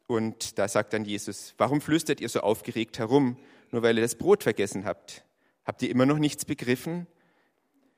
Und 0.08 0.58
da 0.58 0.68
sagt 0.68 0.92
dann 0.94 1.06
Jesus, 1.06 1.54
warum 1.58 1.82
flüstert 1.82 2.20
ihr 2.20 2.30
so 2.30 2.42
aufgeregt 2.42 2.98
herum, 2.98 3.38
nur 3.72 3.84
weil 3.84 3.96
ihr 3.98 4.02
das 4.02 4.16
Brot 4.16 4.44
vergessen 4.44 4.86
habt? 4.86 5.24
Habt 5.66 5.82
ihr 5.84 5.90
immer 5.90 6.08
noch 6.08 6.18
nichts 6.18 6.46
begriffen? 6.46 7.06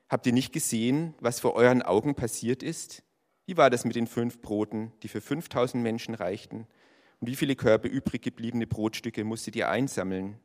Habt 0.08 0.26
ihr 0.26 0.34
nicht 0.34 0.52
gesehen, 0.52 1.14
was 1.20 1.40
vor 1.40 1.54
euren 1.54 1.82
Augen 1.82 2.14
passiert 2.14 2.62
ist? 2.62 3.02
Wie 3.46 3.56
war 3.56 3.70
das 3.70 3.84
mit 3.84 3.96
den 3.96 4.06
fünf 4.06 4.42
Broten, 4.42 4.92
die 5.02 5.08
für 5.08 5.22
5000 5.22 5.82
Menschen 5.82 6.14
reichten? 6.14 6.66
Und 7.20 7.28
wie 7.28 7.36
viele 7.36 7.56
Körbe 7.56 7.88
übrig 7.88 8.20
gebliebene 8.20 8.66
Brotstücke 8.66 9.24
musstet 9.24 9.56
ihr 9.56 9.70
einsammeln? 9.70 10.38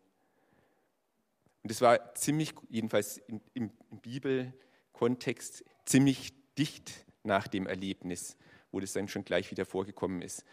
Und 1.64 1.70
es 1.70 1.82
war 1.82 2.16
ziemlich, 2.16 2.54
jedenfalls 2.70 3.18
im, 3.28 3.42
im, 3.54 3.72
im 3.92 4.00
Bibelkontext, 4.00 5.64
ziemlich 5.92 6.32
dicht 6.58 7.06
nach 7.24 7.50
dem 7.50 7.68
Erlebnis, 7.68 8.38
wo 8.72 8.80
das 8.80 8.94
dann 8.94 9.10
schon 9.10 9.26
gleich 9.26 9.52
wieder 9.52 9.66
vorgekommen 9.66 10.22
ist, 10.22 10.46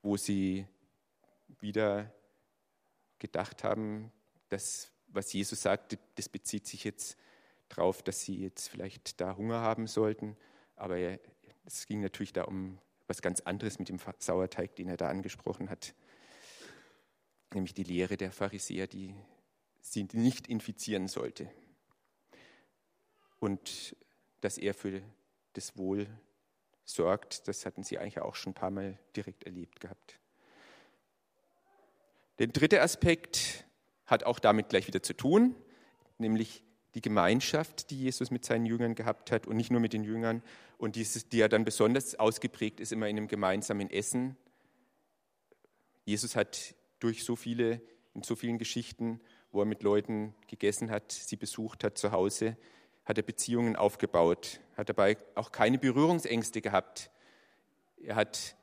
wo 0.00 0.16
sie 0.16 0.64
wieder 1.58 2.14
gedacht 3.18 3.64
haben, 3.64 4.12
dass 4.48 4.92
was 5.08 5.32
Jesus 5.32 5.62
sagte, 5.62 5.98
das 6.14 6.28
bezieht 6.28 6.68
sich 6.68 6.84
jetzt 6.84 7.16
darauf, 7.68 8.00
dass 8.02 8.22
sie 8.22 8.36
jetzt 8.36 8.68
vielleicht 8.68 9.20
da 9.20 9.36
Hunger 9.36 9.60
haben 9.60 9.88
sollten, 9.88 10.36
aber 10.76 10.96
es 11.64 11.86
ging 11.86 12.00
natürlich 12.00 12.32
da 12.32 12.44
um 12.44 12.78
was 13.08 13.22
ganz 13.22 13.40
anderes 13.40 13.80
mit 13.80 13.88
dem 13.88 13.98
Sauerteig, 14.20 14.76
den 14.76 14.88
er 14.88 14.96
da 14.96 15.08
angesprochen 15.08 15.68
hat, 15.68 15.94
nämlich 17.52 17.74
die 17.74 17.82
Lehre 17.82 18.16
der 18.16 18.30
Pharisäer, 18.30 18.86
die 18.86 19.16
sie 19.80 20.06
nicht 20.12 20.46
infizieren 20.46 21.08
sollte. 21.08 21.50
Und 23.40 23.96
dass 24.40 24.58
er 24.58 24.74
für 24.74 25.02
das 25.54 25.76
Wohl 25.76 26.06
sorgt, 26.84 27.48
das 27.48 27.66
hatten 27.66 27.82
sie 27.82 27.98
eigentlich 27.98 28.20
auch 28.20 28.34
schon 28.34 28.52
ein 28.52 28.54
paar 28.54 28.70
Mal 28.70 28.98
direkt 29.16 29.44
erlebt 29.44 29.80
gehabt. 29.80 30.18
Der 32.38 32.46
dritte 32.46 32.80
Aspekt 32.80 33.64
hat 34.06 34.24
auch 34.24 34.38
damit 34.38 34.70
gleich 34.70 34.86
wieder 34.86 35.02
zu 35.02 35.14
tun, 35.14 35.54
nämlich 36.18 36.64
die 36.94 37.00
Gemeinschaft, 37.00 37.90
die 37.90 38.00
Jesus 38.00 38.30
mit 38.30 38.44
seinen 38.44 38.66
Jüngern 38.66 38.94
gehabt 38.94 39.30
hat 39.30 39.46
und 39.46 39.56
nicht 39.56 39.70
nur 39.70 39.80
mit 39.80 39.92
den 39.92 40.04
Jüngern 40.04 40.42
und 40.78 40.96
dieses, 40.96 41.28
die 41.28 41.38
ja 41.38 41.48
dann 41.48 41.64
besonders 41.64 42.18
ausgeprägt 42.18 42.80
ist 42.80 42.92
immer 42.92 43.08
in 43.08 43.16
einem 43.16 43.28
gemeinsamen 43.28 43.90
Essen. 43.90 44.36
Jesus 46.04 46.34
hat 46.34 46.74
durch 46.98 47.24
so 47.24 47.36
viele, 47.36 47.80
in 48.14 48.22
so 48.22 48.34
vielen 48.34 48.58
Geschichten, 48.58 49.20
wo 49.52 49.60
er 49.60 49.66
mit 49.66 49.82
Leuten 49.82 50.34
gegessen 50.48 50.90
hat, 50.90 51.12
sie 51.12 51.36
besucht 51.36 51.84
hat 51.84 51.98
zu 51.98 52.10
Hause, 52.10 52.56
hat 53.10 53.18
er 53.18 53.24
Beziehungen 53.24 53.74
aufgebaut, 53.74 54.60
hat 54.76 54.88
dabei 54.88 55.16
auch 55.34 55.50
keine 55.50 55.78
Berührungsängste 55.78 56.60
gehabt. 56.60 57.10
Er 58.00 58.14
hat 58.14 58.54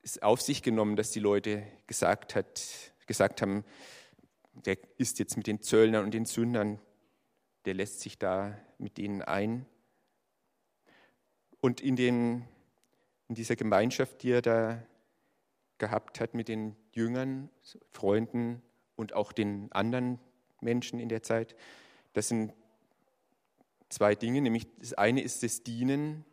es 0.00 0.22
auf 0.22 0.40
sich 0.40 0.62
genommen, 0.62 0.96
dass 0.96 1.10
die 1.10 1.20
Leute 1.20 1.66
gesagt, 1.86 2.34
hat, 2.34 2.62
gesagt 3.06 3.42
haben, 3.42 3.66
der 4.54 4.78
ist 4.96 5.18
jetzt 5.18 5.36
mit 5.36 5.46
den 5.46 5.60
Zöllnern 5.60 6.06
und 6.06 6.14
den 6.14 6.24
Sündern, 6.24 6.80
der 7.66 7.74
lässt 7.74 8.00
sich 8.00 8.18
da 8.18 8.58
mit 8.78 8.96
denen 8.96 9.20
ein. 9.20 9.66
Und 11.60 11.82
in, 11.82 11.96
den, 11.96 12.48
in 13.28 13.34
dieser 13.34 13.56
Gemeinschaft, 13.56 14.22
die 14.22 14.30
er 14.30 14.40
da 14.40 14.82
gehabt 15.76 16.18
hat 16.18 16.32
mit 16.32 16.48
den 16.48 16.76
Jüngern, 16.92 17.50
Freunden 17.90 18.62
und 18.96 19.12
auch 19.12 19.32
den 19.32 19.70
anderen 19.70 20.18
Menschen 20.62 20.98
in 20.98 21.10
der 21.10 21.22
Zeit, 21.22 21.54
das 22.14 22.28
sind 22.28 22.54
zwei 23.90 24.14
Dinge, 24.14 24.40
nämlich 24.40 24.66
das 24.78 24.94
eine 24.94 25.20
ist 25.22 25.42
das 25.42 25.62
Dienen 25.62 26.24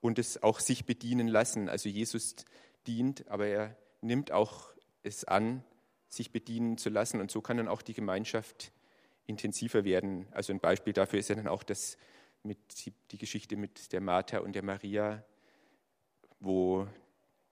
und 0.00 0.18
das 0.18 0.42
auch 0.42 0.60
sich 0.60 0.86
bedienen 0.86 1.28
lassen. 1.28 1.68
Also 1.68 1.88
Jesus 1.88 2.36
dient, 2.86 3.28
aber 3.28 3.46
er 3.46 3.76
nimmt 4.00 4.32
auch 4.32 4.70
es 5.02 5.24
an, 5.24 5.62
sich 6.08 6.30
bedienen 6.30 6.78
zu 6.78 6.88
lassen 6.88 7.20
und 7.20 7.30
so 7.30 7.40
kann 7.40 7.58
dann 7.58 7.68
auch 7.68 7.82
die 7.82 7.94
Gemeinschaft 7.94 8.72
intensiver 9.26 9.84
werden. 9.84 10.26
Also 10.30 10.52
ein 10.52 10.60
Beispiel 10.60 10.92
dafür 10.92 11.18
ist 11.18 11.28
ja 11.28 11.34
dann 11.34 11.48
auch 11.48 11.62
das 11.62 11.98
mit 12.42 12.58
die 13.10 13.18
Geschichte 13.18 13.56
mit 13.56 13.92
der 13.92 14.00
Martha 14.00 14.38
und 14.38 14.54
der 14.54 14.62
Maria, 14.62 15.24
wo 16.38 16.86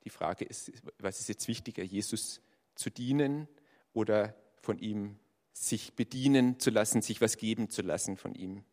die 0.04 0.10
Frage 0.10 0.44
ist, 0.44 0.70
was 0.98 1.20
ist 1.20 1.28
jetzt 1.28 1.48
wichtiger, 1.48 1.82
Jesus 1.82 2.40
zu 2.76 2.90
dienen 2.90 3.48
oder 3.92 4.36
von 4.60 4.78
ihm 4.78 5.18
sich 5.52 5.94
bedienen 5.94 6.60
zu 6.60 6.70
lassen, 6.70 7.02
sich 7.02 7.20
was 7.20 7.36
geben 7.36 7.70
zu 7.70 7.82
lassen 7.82 8.16
von 8.16 8.34
ihm. 8.34 8.64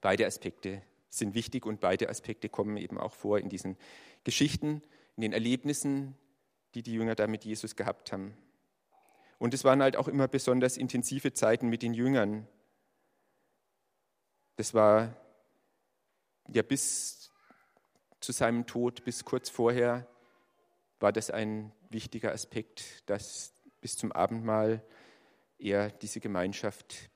Beide 0.00 0.26
Aspekte 0.26 0.82
sind 1.10 1.34
wichtig 1.34 1.66
und 1.66 1.80
beide 1.80 2.08
Aspekte 2.08 2.48
kommen 2.48 2.76
eben 2.76 2.98
auch 2.98 3.14
vor 3.14 3.38
in 3.38 3.48
diesen 3.48 3.76
Geschichten, 4.24 4.82
in 5.16 5.22
den 5.22 5.32
Erlebnissen, 5.32 6.16
die 6.74 6.82
die 6.82 6.92
Jünger 6.92 7.14
da 7.14 7.26
mit 7.26 7.44
Jesus 7.44 7.76
gehabt 7.76 8.12
haben. 8.12 8.36
Und 9.38 9.54
es 9.54 9.64
waren 9.64 9.82
halt 9.82 9.96
auch 9.96 10.08
immer 10.08 10.28
besonders 10.28 10.76
intensive 10.76 11.32
Zeiten 11.32 11.68
mit 11.68 11.82
den 11.82 11.94
Jüngern. 11.94 12.46
Das 14.56 14.74
war 14.74 15.16
ja 16.48 16.62
bis 16.62 17.30
zu 18.20 18.32
seinem 18.32 18.66
Tod, 18.66 19.04
bis 19.04 19.24
kurz 19.24 19.48
vorher, 19.48 20.06
war 21.00 21.12
das 21.12 21.30
ein 21.30 21.72
wichtiger 21.90 22.32
Aspekt, 22.32 23.08
dass 23.08 23.52
bis 23.80 23.96
zum 23.96 24.10
Abendmahl 24.10 24.82
er 25.58 25.90
diese 25.90 26.20
Gemeinschaft 26.20 27.10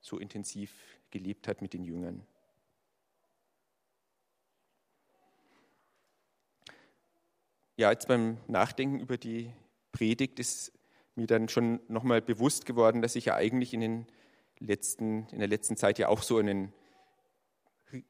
so 0.00 0.18
intensiv 0.18 0.72
gelebt 1.10 1.48
hat 1.48 1.62
mit 1.62 1.72
den 1.72 1.84
Jüngern. 1.84 2.26
Ja, 7.76 7.92
jetzt 7.92 8.08
beim 8.08 8.38
Nachdenken 8.48 8.98
über 8.98 9.16
die 9.16 9.52
Predigt 9.92 10.40
ist 10.40 10.72
mir 11.14 11.26
dann 11.26 11.48
schon 11.48 11.80
nochmal 11.88 12.20
bewusst 12.20 12.66
geworden, 12.66 13.02
dass 13.02 13.14
ich 13.14 13.26
ja 13.26 13.36
eigentlich 13.36 13.72
in, 13.72 13.80
den 13.80 14.06
letzten, 14.58 15.28
in 15.28 15.38
der 15.38 15.48
letzten 15.48 15.76
Zeit 15.76 15.98
ja 15.98 16.08
auch 16.08 16.22
so 16.22 16.38
einen 16.38 16.72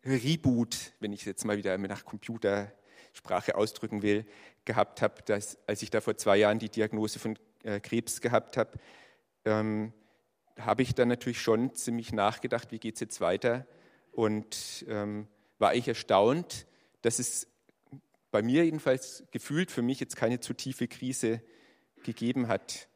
Reboot, 0.05 0.93
wenn 1.01 1.13
ich 1.13 1.21
es 1.21 1.27
jetzt 1.27 1.45
mal 1.45 1.57
wieder 1.57 1.77
nach 1.79 2.05
Computersprache 2.05 3.57
ausdrücken 3.57 4.03
will, 4.03 4.27
gehabt 4.65 5.03
habe, 5.03 5.23
dass 5.23 5.59
als 5.67 5.83
ich 5.83 5.91
da 5.91 6.01
vor 6.01 6.17
zwei 6.17 6.39
Jahren 6.39 6.59
die 6.59 6.69
Diagnose 6.69 7.19
von 7.19 7.39
äh, 7.63 7.81
Krebs 7.81 8.21
gehabt 8.21 8.57
habe, 8.57 8.79
ähm, 9.45 9.93
habe 10.59 10.83
ich 10.83 10.95
dann 10.95 11.09
natürlich 11.09 11.41
schon 11.41 11.75
ziemlich 11.75 12.13
nachgedacht, 12.13 12.73
wie 12.73 12.79
geht 12.79 12.95
es 12.95 13.01
jetzt 13.01 13.21
weiter 13.21 13.67
und 14.13 14.85
ähm, 14.89 15.29
war 15.59 15.75
ich 15.75 15.89
erstaunt, 15.89 16.67
dass 17.03 17.19
es 17.19 17.49
bei 18.31 18.43
mir 18.43 18.65
jedenfalls 18.65 19.25
gefühlt 19.31 19.71
für 19.71 19.83
mich 19.83 20.01
jetzt 20.01 20.17
keine 20.17 20.41
zu 20.41 20.55
tiefe 20.55 20.89
Krise 20.89 21.43
gegeben 22.03 22.49
hat. 22.49 22.89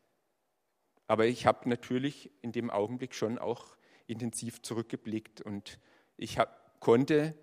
Aber 1.07 1.27
ich 1.27 1.47
habe 1.47 1.69
natürlich 1.69 2.31
in 2.43 2.53
dem 2.53 2.71
Augenblick 2.71 3.15
schon 3.15 3.39
auch 3.39 3.77
intensiv 4.07 4.63
zurückgeblickt 4.63 5.41
und 5.41 5.79
ich 6.17 6.39
hab, 6.39 6.81
konnte 6.81 7.35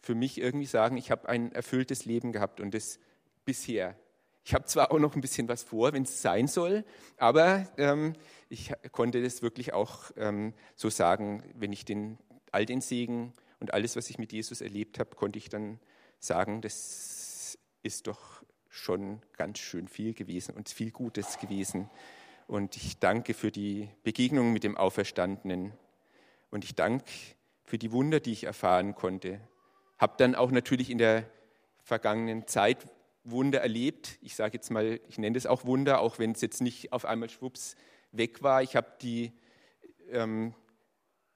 für 0.00 0.14
mich 0.14 0.40
irgendwie 0.40 0.66
sagen, 0.66 0.96
ich 0.96 1.10
habe 1.10 1.28
ein 1.28 1.52
erfülltes 1.52 2.04
Leben 2.04 2.32
gehabt 2.32 2.60
und 2.60 2.72
das 2.72 2.98
bisher. 3.44 3.98
Ich 4.44 4.54
habe 4.54 4.64
zwar 4.64 4.92
auch 4.92 4.98
noch 4.98 5.14
ein 5.14 5.20
bisschen 5.20 5.48
was 5.48 5.62
vor, 5.62 5.92
wenn 5.92 6.04
es 6.04 6.22
sein 6.22 6.46
soll, 6.46 6.84
aber 7.18 7.68
ähm, 7.76 8.14
ich 8.48 8.72
konnte 8.92 9.22
das 9.22 9.42
wirklich 9.42 9.72
auch 9.72 10.10
ähm, 10.16 10.54
so 10.74 10.88
sagen, 10.88 11.42
wenn 11.54 11.72
ich 11.72 11.84
den, 11.84 12.18
all 12.50 12.64
den 12.64 12.80
Segen 12.80 13.34
und 13.60 13.74
alles, 13.74 13.96
was 13.96 14.08
ich 14.08 14.18
mit 14.18 14.32
Jesus 14.32 14.60
erlebt 14.60 14.98
habe, 14.98 15.14
konnte 15.16 15.38
ich 15.38 15.48
dann 15.48 15.80
sagen, 16.18 16.62
das 16.62 17.58
ist 17.82 18.06
doch 18.06 18.42
schon 18.68 19.20
ganz 19.36 19.58
schön 19.58 19.88
viel 19.88 20.14
gewesen 20.14 20.54
und 20.54 20.68
viel 20.68 20.90
Gutes 20.90 21.38
gewesen. 21.38 21.90
Und 22.46 22.76
ich 22.76 22.98
danke 22.98 23.34
für 23.34 23.50
die 23.50 23.88
Begegnung 24.02 24.52
mit 24.52 24.64
dem 24.64 24.76
Auferstandenen. 24.76 25.72
Und 26.50 26.64
ich 26.64 26.74
danke 26.74 27.10
für 27.64 27.76
die 27.76 27.92
Wunder, 27.92 28.20
die 28.20 28.32
ich 28.32 28.44
erfahren 28.44 28.94
konnte. 28.94 29.40
Habe 29.98 30.14
dann 30.16 30.34
auch 30.34 30.50
natürlich 30.50 30.90
in 30.90 30.98
der 30.98 31.24
vergangenen 31.82 32.46
Zeit 32.46 32.86
Wunder 33.24 33.60
erlebt. 33.60 34.18
Ich 34.22 34.34
sage 34.34 34.54
jetzt 34.54 34.70
mal, 34.70 35.00
ich 35.08 35.18
nenne 35.18 35.34
das 35.34 35.46
auch 35.46 35.64
Wunder, 35.64 36.00
auch 36.00 36.18
wenn 36.18 36.32
es 36.32 36.40
jetzt 36.40 36.60
nicht 36.60 36.92
auf 36.92 37.04
einmal 37.04 37.28
schwupps 37.28 37.76
weg 38.12 38.42
war. 38.42 38.62
Ich 38.62 38.76
habe 38.76 38.92
die, 39.02 39.32
ähm, 40.10 40.54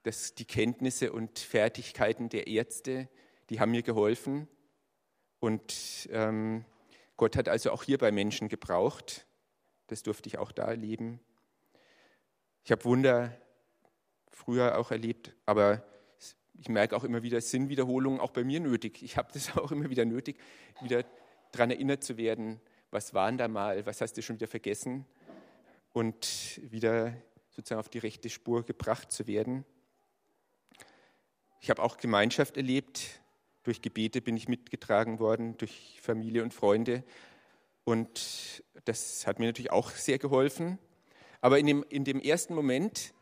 das, 0.03 0.35
die 0.35 0.45
Kenntnisse 0.45 1.12
und 1.12 1.39
Fertigkeiten 1.39 2.29
der 2.29 2.47
Ärzte, 2.47 3.09
die 3.51 3.61
haben 3.61 3.73
mir 3.73 3.83
geholfen. 3.83 4.49
Und 5.41 6.09
ähm, 6.12 6.65
Gott 7.17 7.37
hat 7.37 7.49
also 7.49 7.71
auch 7.73 7.83
hier 7.83 7.99
bei 7.99 8.12
Menschen 8.12 8.49
gebraucht. 8.49 9.27
Das 9.89 10.03
durfte 10.03 10.29
ich 10.29 10.39
auch 10.39 10.53
da 10.53 10.65
erleben. 10.65 11.21
Ich 12.65 12.71
habe 12.71 12.85
Wunder 12.85 13.37
früher 14.31 14.79
auch 14.79 14.91
erlebt, 14.91 15.35
aber 15.47 15.85
ich 16.55 16.69
merke 16.69 16.97
auch 16.97 17.05
immer 17.05 17.23
wieder, 17.23 17.39
es 17.39 17.51
sind 17.51 17.69
Wiederholungen 17.69 18.21
auch 18.21 18.31
bei 18.31 18.45
mir 18.45 18.61
nötig. 18.61 19.03
Ich 19.03 19.17
habe 19.17 19.33
das 19.33 19.57
auch 19.57 19.73
immer 19.73 19.91
wieder 19.91 20.05
nötig, 20.05 20.39
wieder 20.81 21.05
daran 21.53 21.71
erinnert 21.71 22.03
zu 22.03 22.17
werden, 22.17 22.61
was 22.91 23.15
waren 23.15 23.39
da 23.39 23.49
mal, 23.49 23.87
was 23.87 24.01
hast 24.01 24.15
du 24.15 24.23
schon 24.23 24.37
wieder 24.37 24.49
vergessen 24.49 25.07
und 25.93 26.61
wieder 26.71 27.15
sozusagen 27.51 27.81
auf 27.81 27.89
die 27.89 27.99
rechte 27.99 28.31
Spur 28.31 28.65
gebracht 28.65 29.13
zu 29.13 29.27
werden. 29.27 29.65
Ich 31.61 31.71
habe 31.71 31.83
auch 31.83 31.97
Gemeinschaft 31.97 32.57
erlebt, 32.57 33.21
durch 33.63 33.81
Gebete 33.81 34.21
bin 34.21 34.37
ich 34.37 34.49
mitgetragen 34.49 35.21
worden, 35.21 35.57
durch 35.59 36.01
Familie 36.03 36.43
und 36.43 36.53
Freunde. 36.53 37.05
Und 37.85 38.65
das 38.85 39.27
hat 39.27 39.39
mir 39.39 39.47
natürlich 39.47 39.71
auch 39.71 39.91
sehr 39.91 40.19
geholfen. 40.19 40.79
Aber 41.41 41.59
in 41.59 41.67
dem, 41.67 41.85
in 41.89 42.05
dem 42.05 42.21
ersten 42.21 42.55
Moment, 42.55 43.15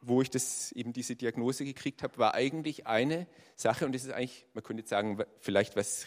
wo 0.00 0.22
ich 0.22 0.30
das, 0.30 0.72
eben 0.72 0.92
diese 0.92 1.16
Diagnose 1.16 1.64
gekriegt 1.64 2.02
habe, 2.02 2.18
war 2.18 2.34
eigentlich 2.34 2.86
eine 2.86 3.26
Sache, 3.56 3.84
und 3.86 3.94
das 3.94 4.04
ist 4.04 4.12
eigentlich, 4.12 4.46
man 4.54 4.62
könnte 4.62 4.82
jetzt 4.82 4.90
sagen, 4.90 5.22
vielleicht 5.40 5.76
was 5.76 6.06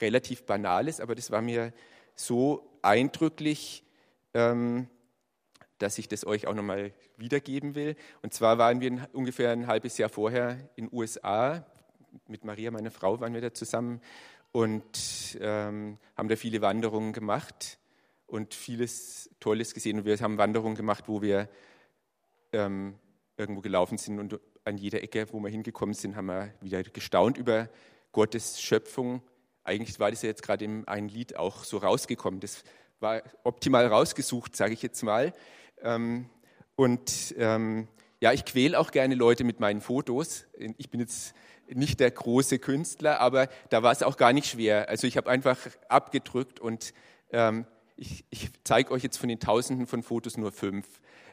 relativ 0.00 0.44
Banales, 0.44 1.00
aber 1.00 1.14
das 1.14 1.30
war 1.30 1.42
mir 1.42 1.72
so 2.14 2.68
eindrücklich, 2.82 3.84
ähm, 4.34 4.88
dass 5.78 5.98
ich 5.98 6.08
das 6.08 6.26
euch 6.26 6.46
auch 6.46 6.54
nochmal 6.54 6.92
wiedergeben 7.16 7.74
will. 7.74 7.96
Und 8.22 8.32
zwar 8.32 8.58
waren 8.58 8.80
wir 8.80 9.08
ungefähr 9.12 9.50
ein 9.50 9.66
halbes 9.66 9.98
Jahr 9.98 10.08
vorher 10.08 10.70
in 10.76 10.86
den 10.86 10.96
USA 10.96 11.66
mit 12.28 12.44
Maria, 12.44 12.70
meiner 12.70 12.90
Frau, 12.90 13.20
waren 13.20 13.34
wir 13.34 13.40
da 13.40 13.52
zusammen 13.52 14.00
und 14.52 15.36
ähm, 15.40 15.98
haben 16.16 16.28
da 16.28 16.36
viele 16.36 16.60
Wanderungen 16.60 17.12
gemacht 17.12 17.78
und 18.26 18.54
vieles 18.54 19.30
Tolles 19.40 19.74
gesehen. 19.74 19.98
Und 19.98 20.04
wir 20.04 20.16
haben 20.18 20.38
Wanderungen 20.38 20.76
gemacht, 20.76 21.04
wo 21.08 21.22
wir 21.22 21.48
ähm, 22.52 22.94
irgendwo 23.36 23.60
gelaufen 23.60 23.98
sind 23.98 24.18
und 24.20 24.38
an 24.64 24.78
jeder 24.78 25.02
Ecke, 25.02 25.26
wo 25.32 25.40
wir 25.40 25.50
hingekommen 25.50 25.94
sind, 25.94 26.16
haben 26.16 26.26
wir 26.26 26.54
wieder 26.60 26.82
gestaunt 26.84 27.36
über 27.36 27.68
Gottes 28.12 28.62
Schöpfung. 28.62 29.22
Eigentlich 29.64 29.98
war 29.98 30.10
das 30.10 30.22
ja 30.22 30.28
jetzt 30.28 30.42
gerade 30.42 30.64
in 30.64 30.86
einem 30.86 31.08
Lied 31.08 31.36
auch 31.36 31.64
so 31.64 31.78
rausgekommen. 31.78 32.40
Das 32.40 32.62
war 33.00 33.22
optimal 33.42 33.86
rausgesucht, 33.86 34.54
sage 34.54 34.74
ich 34.74 34.82
jetzt 34.82 35.02
mal. 35.02 35.32
Ähm, 35.82 36.28
und 36.76 37.34
ähm, 37.38 37.88
ja, 38.20 38.32
ich 38.32 38.44
quäle 38.44 38.78
auch 38.78 38.90
gerne 38.90 39.14
Leute 39.14 39.44
mit 39.44 39.60
meinen 39.60 39.80
Fotos. 39.80 40.46
Ich 40.78 40.90
bin 40.90 41.00
jetzt 41.00 41.34
nicht 41.68 42.00
der 42.00 42.10
große 42.10 42.58
Künstler, 42.58 43.20
aber 43.20 43.48
da 43.70 43.82
war 43.82 43.92
es 43.92 44.02
auch 44.02 44.16
gar 44.16 44.32
nicht 44.32 44.48
schwer. 44.48 44.88
Also 44.88 45.06
ich 45.06 45.16
habe 45.16 45.30
einfach 45.30 45.58
abgedrückt 45.88 46.60
und 46.60 46.92
ähm, 47.32 47.66
ich, 47.96 48.24
ich 48.30 48.50
zeige 48.64 48.90
euch 48.90 49.02
jetzt 49.02 49.18
von 49.18 49.28
den 49.28 49.40
Tausenden 49.40 49.86
von 49.86 50.02
Fotos 50.02 50.36
nur 50.36 50.52
fünf. 50.52 50.86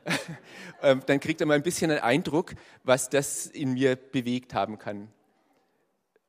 ähm, 0.81 1.01
dann 1.05 1.19
kriegt 1.19 1.41
ihr 1.41 1.47
mal 1.47 1.55
ein 1.55 1.63
bisschen 1.63 1.91
einen 1.91 2.01
Eindruck, 2.01 2.53
was 2.83 3.09
das 3.09 3.45
in 3.45 3.73
mir 3.73 3.95
bewegt 3.95 4.53
haben 4.53 4.79
kann. 4.79 5.09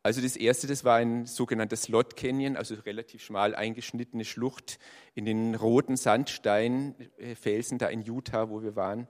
Also 0.04 0.20
das 0.20 0.36
erste, 0.36 0.66
das 0.66 0.84
war 0.84 0.96
ein 0.96 1.26
sogenanntes 1.26 1.84
Slot 1.84 2.16
Canyon, 2.16 2.56
also 2.56 2.74
relativ 2.74 3.22
schmal 3.22 3.54
eingeschnittene 3.54 4.24
Schlucht 4.24 4.80
in 5.14 5.24
den 5.24 5.54
roten 5.54 5.96
Sandsteinfelsen 5.96 7.78
da 7.78 7.86
in 7.86 8.02
Utah, 8.02 8.50
wo 8.50 8.62
wir 8.62 8.74
waren. 8.74 9.06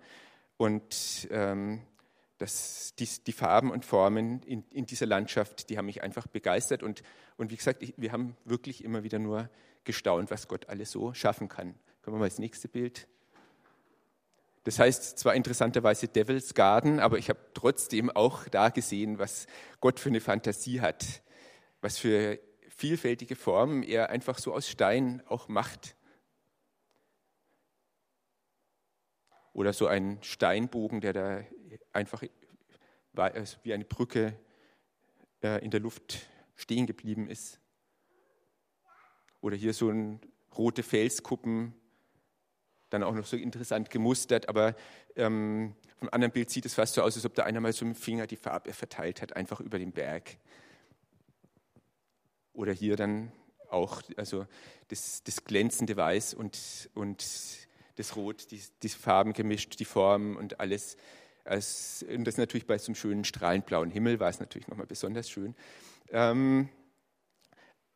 Und 0.59 1.29
ähm, 1.31 1.81
das, 2.37 2.95
die, 2.99 3.09
die, 3.27 3.33
Farben 3.33 3.71
und 3.71 3.87
Formen 3.87 4.43
in, 4.43 4.65
in, 4.71 4.85
dieser 4.85 5.07
Landschaft, 5.07 5.71
die 5.71 5.79
haben 5.79 5.87
mich 5.87 6.03
einfach 6.03 6.27
begeistert. 6.27 6.83
Und, 6.83 7.03
und 7.39 7.51
wie 7.51 7.57
gesagt, 7.57 7.83
ich, 7.83 7.95
wir 7.97 8.13
haben 8.13 8.37
wirklich 8.45 8.85
immer 8.85 9.03
wieder 9.03 9.19
nur 9.19 9.49
gestaunt, 9.85 10.31
was 10.31 10.47
Gott 10.47 10.69
alles 10.69 10.91
so 10.91 11.15
schaffen 11.15 11.49
kann. 11.49 11.75
Können 12.03 12.17
wir 12.17 12.21
mal 12.21 12.29
das 12.29 12.39
nächste 12.39 12.69
Bild? 12.69 13.07
Das 14.65 14.79
heißt 14.79 15.19
zwar 15.19 15.35
interessanterweise 15.35 16.07
Devil's 16.07 16.55
Garden, 16.55 17.01
aber 17.01 17.19
ich 17.19 17.29
habe 17.29 17.41
trotzdem 17.55 18.11
auch 18.11 18.47
da 18.49 18.69
gesehen, 18.69 19.19
was 19.19 19.47
Gott 19.81 19.99
für 19.99 20.09
eine 20.09 20.21
Fantasie 20.21 20.81
hat, 20.81 21.23
was 21.81 21.99
für 21.99 22.39
vielfältige 22.69 23.35
Formen 23.35 23.83
er 23.83 24.11
einfach 24.11 24.39
so 24.39 24.55
aus 24.55 24.69
Stein 24.69 25.23
auch 25.27 25.49
macht. 25.49 25.97
Oder 29.53 29.73
so 29.73 29.87
ein 29.89 30.23
Steinbogen, 30.23 31.01
der 31.01 31.13
da 31.13 31.45
einfach 31.93 32.23
wie 33.63 33.75
eine 33.75 33.85
Brücke 33.85 34.39
äh, 35.43 35.63
in 35.63 35.71
der 35.71 35.81
Luft 35.81 36.27
stehen 36.55 36.87
geblieben 36.87 37.29
ist. 37.29 37.61
Oder 39.41 39.57
hier 39.57 39.75
so 39.75 39.91
ein 39.91 40.21
rote 40.57 40.83
Felskuppen, 40.83 41.75
dann 42.93 43.03
auch 43.03 43.15
noch 43.15 43.27
so 43.27 43.37
interessant 43.37 43.91
gemustert, 43.91 44.49
aber 44.49 44.75
ähm, 45.17 45.75
vom 45.99 46.09
anderen 46.11 46.33
Bild 46.33 46.51
sieht 46.51 46.67
es 46.67 46.75
fast 46.75 46.95
so 46.95 47.03
aus, 47.03 47.17
als 47.17 47.25
ob 47.25 47.35
da 47.35 47.45
einer 47.45 47.61
mal 47.61 47.73
so 47.73 47.85
mit 47.85 47.97
dem 47.97 48.01
Finger 48.01 48.27
die 48.27 48.37
Farbe 48.37 48.73
verteilt 48.73 49.23
hat, 49.23 49.37
einfach 49.37 49.61
über 49.61 49.79
den 49.79 49.93
Berg. 49.93 50.37
Oder 52.53 52.73
hier 52.73 52.97
dann 52.97 53.33
auch 53.71 54.03
also 54.17 54.47
das, 54.89 55.23
das 55.25 55.45
glänzende 55.45 55.97
Weiß 55.97 56.35
und, 56.35 56.91
und 56.95 57.25
das 57.97 58.17
Rot, 58.17 58.51
die, 58.51 58.61
die 58.83 58.89
Farben 58.89 59.33
gemischt, 59.33 59.79
die 59.79 59.85
Formen 59.85 60.37
und 60.37 60.61
alles. 60.61 60.97
Und 61.45 62.25
das 62.25 62.37
natürlich 62.37 62.67
bei 62.67 62.79
so 62.79 62.89
einem 62.89 62.95
schönen 62.95 63.25
strahlend 63.25 63.67
blauen 63.67 63.91
Himmel 63.91 64.21
war 64.21 64.29
es 64.29 64.39
natürlich 64.39 64.69
nochmal 64.69 64.87
besonders 64.87 65.31
schön. 65.31 65.55
Ähm, 66.11 66.69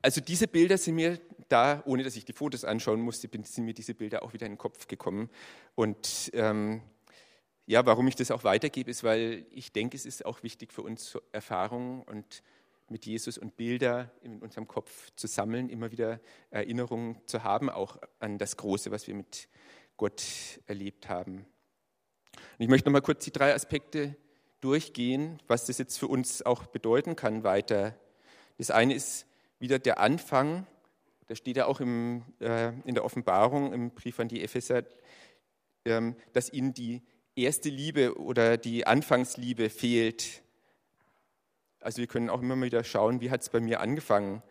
also 0.06 0.20
diese 0.20 0.46
Bilder 0.46 0.78
sind 0.78 0.94
mir 0.94 1.18
da, 1.48 1.82
ohne 1.84 2.04
dass 2.04 2.14
ich 2.14 2.24
die 2.24 2.32
Fotos 2.32 2.64
anschauen 2.64 3.00
musste, 3.00 3.28
sind 3.42 3.64
mir 3.64 3.74
diese 3.74 3.92
Bilder 3.92 4.22
auch 4.22 4.34
wieder 4.34 4.46
in 4.46 4.52
den 4.52 4.58
Kopf 4.58 4.86
gekommen. 4.86 5.28
Und 5.74 6.30
ähm, 6.32 6.80
ja, 7.66 7.84
warum 7.86 8.06
ich 8.06 8.14
das 8.14 8.30
auch 8.30 8.44
weitergebe, 8.44 8.88
ist, 8.88 9.02
weil 9.02 9.46
ich 9.50 9.72
denke, 9.72 9.96
es 9.96 10.06
ist 10.06 10.24
auch 10.24 10.44
wichtig 10.44 10.72
für 10.72 10.82
uns, 10.82 11.18
Erfahrungen 11.32 12.02
und 12.02 12.44
mit 12.88 13.04
Jesus 13.04 13.36
und 13.36 13.56
Bilder 13.56 14.12
in 14.22 14.38
unserem 14.42 14.68
Kopf 14.68 15.10
zu 15.16 15.26
sammeln, 15.26 15.70
immer 15.70 15.90
wieder 15.90 16.20
Erinnerungen 16.50 17.20
zu 17.26 17.42
haben, 17.42 17.68
auch 17.68 17.96
an 18.20 18.38
das 18.38 18.56
Große, 18.56 18.92
was 18.92 19.08
wir 19.08 19.16
mit 19.16 19.48
Gott 19.96 20.22
erlebt 20.68 21.08
haben. 21.08 21.38
Und 21.38 22.60
ich 22.60 22.68
möchte 22.68 22.88
noch 22.88 22.92
mal 22.92 23.02
kurz 23.02 23.24
die 23.24 23.32
drei 23.32 23.52
Aspekte 23.52 24.14
durchgehen, 24.60 25.42
was 25.48 25.66
das 25.66 25.78
jetzt 25.78 25.98
für 25.98 26.06
uns 26.06 26.46
auch 26.46 26.66
bedeuten 26.66 27.16
kann 27.16 27.42
weiter. 27.42 27.98
Das 28.56 28.70
eine 28.70 28.94
ist 28.94 29.26
wieder 29.58 29.78
der 29.78 29.98
Anfang, 29.98 30.66
da 31.26 31.34
steht 31.34 31.56
ja 31.56 31.66
auch 31.66 31.80
im, 31.80 32.24
äh, 32.40 32.72
in 32.84 32.94
der 32.94 33.04
Offenbarung 33.04 33.72
im 33.72 33.90
Brief 33.90 34.20
an 34.20 34.28
die 34.28 34.42
Epheser, 34.42 34.84
ähm, 35.84 36.16
dass 36.32 36.52
ihnen 36.52 36.72
die 36.72 37.02
erste 37.34 37.68
Liebe 37.68 38.18
oder 38.18 38.56
die 38.56 38.86
Anfangsliebe 38.86 39.70
fehlt. 39.70 40.42
Also 41.80 41.98
wir 41.98 42.06
können 42.06 42.30
auch 42.30 42.40
immer 42.40 42.56
mal 42.56 42.66
wieder 42.66 42.84
schauen, 42.84 43.20
wie 43.20 43.30
hat 43.30 43.42
es 43.42 43.48
bei 43.48 43.60
mir 43.60 43.80
angefangen? 43.80 44.42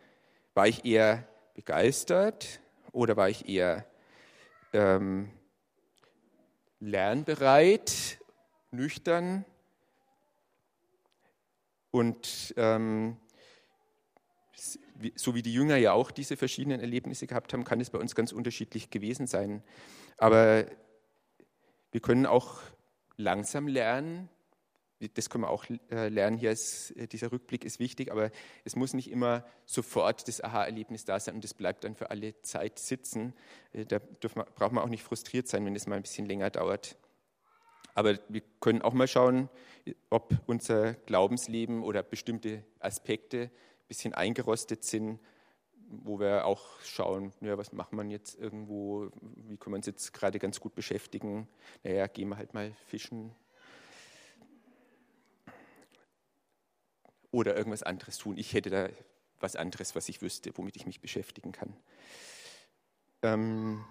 War 0.54 0.68
ich 0.68 0.84
eher 0.84 1.26
begeistert 1.54 2.60
oder 2.92 3.16
war 3.16 3.28
ich 3.28 3.48
eher 3.48 3.86
ähm, 4.72 5.30
lernbereit, 6.80 8.18
nüchtern 8.70 9.44
und 11.90 12.54
ähm, 12.56 13.16
so 15.14 15.34
wie 15.34 15.42
die 15.42 15.52
Jünger 15.52 15.76
ja 15.76 15.92
auch 15.92 16.10
diese 16.10 16.36
verschiedenen 16.36 16.80
Erlebnisse 16.80 17.26
gehabt 17.26 17.52
haben, 17.52 17.64
kann 17.64 17.80
es 17.80 17.90
bei 17.90 17.98
uns 17.98 18.14
ganz 18.14 18.32
unterschiedlich 18.32 18.90
gewesen 18.90 19.26
sein. 19.26 19.62
Aber 20.18 20.66
wir 21.92 22.00
können 22.00 22.26
auch 22.26 22.60
langsam 23.16 23.68
lernen. 23.68 24.28
Das 25.14 25.28
können 25.28 25.44
wir 25.44 25.50
auch 25.50 25.66
äh, 25.90 26.08
lernen. 26.08 26.38
Hier 26.38 26.50
ist, 26.50 26.94
dieser 27.12 27.30
Rückblick 27.30 27.64
ist 27.64 27.78
wichtig, 27.80 28.10
aber 28.10 28.30
es 28.64 28.76
muss 28.76 28.94
nicht 28.94 29.10
immer 29.10 29.44
sofort 29.66 30.26
das 30.26 30.42
Aha-Erlebnis 30.42 31.04
da 31.04 31.20
sein 31.20 31.34
und 31.34 31.44
das 31.44 31.52
bleibt 31.52 31.84
dann 31.84 31.94
für 31.94 32.10
alle 32.10 32.40
Zeit 32.42 32.78
sitzen. 32.78 33.34
Äh, 33.72 33.84
da 33.84 34.00
man, 34.34 34.46
braucht 34.54 34.72
man 34.72 34.82
auch 34.82 34.88
nicht 34.88 35.02
frustriert 35.02 35.48
sein, 35.48 35.66
wenn 35.66 35.76
es 35.76 35.86
mal 35.86 35.96
ein 35.96 36.02
bisschen 36.02 36.26
länger 36.26 36.48
dauert. 36.50 36.96
Aber 37.94 38.18
wir 38.28 38.42
können 38.60 38.82
auch 38.82 38.92
mal 38.92 39.08
schauen, 39.08 39.48
ob 40.10 40.34
unser 40.46 40.94
Glaubensleben 40.94 41.82
oder 41.82 42.02
bestimmte 42.02 42.62
Aspekte 42.78 43.50
bisschen 43.88 44.14
eingerostet 44.14 44.84
sind, 44.84 45.20
wo 45.88 46.18
wir 46.18 46.46
auch 46.46 46.80
schauen, 46.82 47.32
ja, 47.40 47.56
was 47.58 47.72
macht 47.72 47.92
man 47.92 48.10
jetzt 48.10 48.38
irgendwo, 48.38 49.10
wie 49.20 49.56
kann 49.56 49.70
man 49.70 49.78
uns 49.78 49.86
jetzt 49.86 50.12
gerade 50.12 50.38
ganz 50.38 50.60
gut 50.60 50.74
beschäftigen. 50.74 51.48
Naja, 51.84 52.06
gehen 52.06 52.28
wir 52.28 52.36
halt 52.36 52.54
mal 52.54 52.72
fischen. 52.86 53.34
Oder 57.30 57.56
irgendwas 57.56 57.82
anderes 57.82 58.18
tun. 58.18 58.36
Ich 58.36 58.52
hätte 58.52 58.70
da 58.70 58.88
was 59.40 59.56
anderes, 59.56 59.94
was 59.94 60.08
ich 60.08 60.22
wüsste, 60.22 60.50
womit 60.56 60.76
ich 60.76 60.86
mich 60.86 61.00
beschäftigen 61.00 61.52
kann. 61.52 61.76
Ähm, 63.22 63.84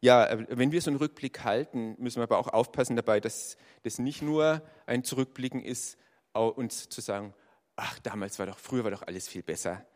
ja, 0.00 0.26
äh, 0.26 0.46
wenn 0.50 0.72
wir 0.72 0.80
so 0.80 0.90
einen 0.90 0.98
Rückblick 0.98 1.44
halten, 1.44 1.96
müssen 1.98 2.18
wir 2.18 2.24
aber 2.24 2.38
auch 2.38 2.48
aufpassen 2.48 2.96
dabei, 2.96 3.20
dass 3.20 3.56
das 3.82 3.98
nicht 3.98 4.22
nur 4.22 4.62
ein 4.86 5.02
Zurückblicken 5.04 5.62
ist, 5.62 5.98
uns 6.32 6.88
zu 6.88 7.00
sagen, 7.00 7.34
ach, 7.78 7.98
damals 8.00 8.38
war 8.38 8.46
doch, 8.46 8.58
früher 8.58 8.84
war 8.84 8.90
doch 8.90 9.02
alles 9.02 9.28
viel 9.28 9.42
besser. 9.42 9.86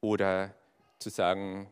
Oder 0.00 0.54
zu 0.98 1.10
sagen, 1.10 1.70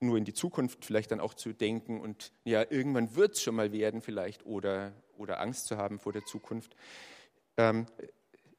nur 0.00 0.16
in 0.16 0.24
die 0.24 0.32
Zukunft 0.32 0.84
vielleicht 0.84 1.10
dann 1.10 1.20
auch 1.20 1.34
zu 1.34 1.52
denken 1.52 2.00
und 2.00 2.32
ja, 2.44 2.64
irgendwann 2.68 3.14
wird 3.14 3.34
es 3.34 3.42
schon 3.42 3.54
mal 3.54 3.72
werden 3.72 4.00
vielleicht 4.00 4.44
oder, 4.44 4.92
oder 5.16 5.40
Angst 5.40 5.66
zu 5.66 5.76
haben 5.76 5.98
vor 5.98 6.12
der 6.12 6.24
Zukunft. 6.24 6.74
Ähm, 7.56 7.86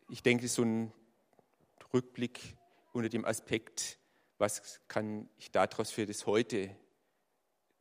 ich 0.09 0.23
denke, 0.23 0.47
so 0.47 0.63
ein 0.63 0.91
Rückblick 1.93 2.55
unter 2.93 3.09
dem 3.09 3.25
Aspekt, 3.25 3.99
was 4.37 4.79
kann 4.87 5.27
ich 5.37 5.51
daraus 5.51 5.91
für 5.91 6.05
das 6.05 6.25
Heute 6.25 6.69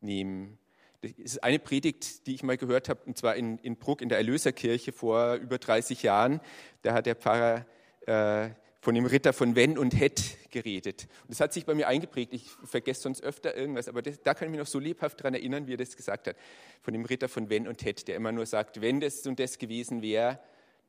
nehmen. 0.00 0.58
Das 1.02 1.12
ist 1.12 1.44
eine 1.44 1.58
Predigt, 1.58 2.26
die 2.26 2.34
ich 2.34 2.42
mal 2.42 2.56
gehört 2.56 2.88
habe, 2.88 3.04
und 3.04 3.18
zwar 3.18 3.36
in, 3.36 3.58
in 3.58 3.76
Bruck 3.76 4.00
in 4.00 4.08
der 4.08 4.18
Erlöserkirche 4.18 4.92
vor 4.92 5.34
über 5.34 5.58
30 5.58 6.02
Jahren. 6.02 6.40
Da 6.82 6.94
hat 6.94 7.06
der 7.06 7.16
Pfarrer 7.16 7.66
äh, 8.06 8.50
von 8.80 8.94
dem 8.94 9.06
Ritter 9.06 9.32
von 9.32 9.56
Wenn 9.56 9.78
und 9.78 9.98
Het 9.98 10.36
geredet. 10.50 11.06
Und 11.22 11.30
das 11.30 11.40
hat 11.40 11.52
sich 11.52 11.64
bei 11.64 11.74
mir 11.74 11.88
eingeprägt. 11.88 12.32
Ich 12.32 12.50
vergesse 12.64 13.02
sonst 13.02 13.22
öfter 13.22 13.56
irgendwas, 13.56 13.88
aber 13.88 14.02
das, 14.02 14.20
da 14.22 14.34
kann 14.34 14.48
ich 14.48 14.50
mich 14.50 14.60
noch 14.60 14.66
so 14.66 14.78
lebhaft 14.78 15.20
daran 15.20 15.34
erinnern, 15.34 15.66
wie 15.66 15.74
er 15.74 15.78
das 15.78 15.96
gesagt 15.96 16.28
hat. 16.28 16.36
Von 16.82 16.92
dem 16.92 17.04
Ritter 17.04 17.28
von 17.28 17.48
Wenn 17.48 17.66
und 17.66 17.84
Het, 17.84 18.06
der 18.08 18.16
immer 18.16 18.32
nur 18.32 18.46
sagt, 18.46 18.80
wenn 18.80 19.00
das 19.00 19.26
und 19.26 19.40
das 19.40 19.58
gewesen 19.58 20.02
wäre, 20.02 20.38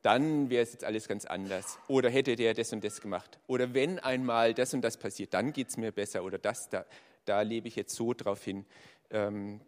dann 0.02 0.50
wäre 0.50 0.62
es 0.62 0.72
jetzt 0.72 0.84
alles 0.84 1.08
ganz 1.08 1.24
anders. 1.24 1.78
Oder 1.88 2.10
hätte 2.10 2.36
der 2.36 2.54
das 2.54 2.72
und 2.72 2.84
das 2.84 3.00
gemacht. 3.00 3.38
Oder 3.46 3.72
wenn 3.72 3.98
einmal 3.98 4.52
das 4.54 4.74
und 4.74 4.82
das 4.82 4.98
passiert, 4.98 5.32
dann 5.32 5.52
geht 5.52 5.70
es 5.70 5.76
mir 5.76 5.90
besser. 5.90 6.22
Oder 6.22 6.38
das, 6.38 6.68
da, 6.68 6.84
da 7.24 7.40
lebe 7.40 7.66
ich 7.66 7.76
jetzt 7.76 7.94
so 7.94 8.12
drauf 8.12 8.44
hin 8.44 8.66
ähm, 9.10 9.60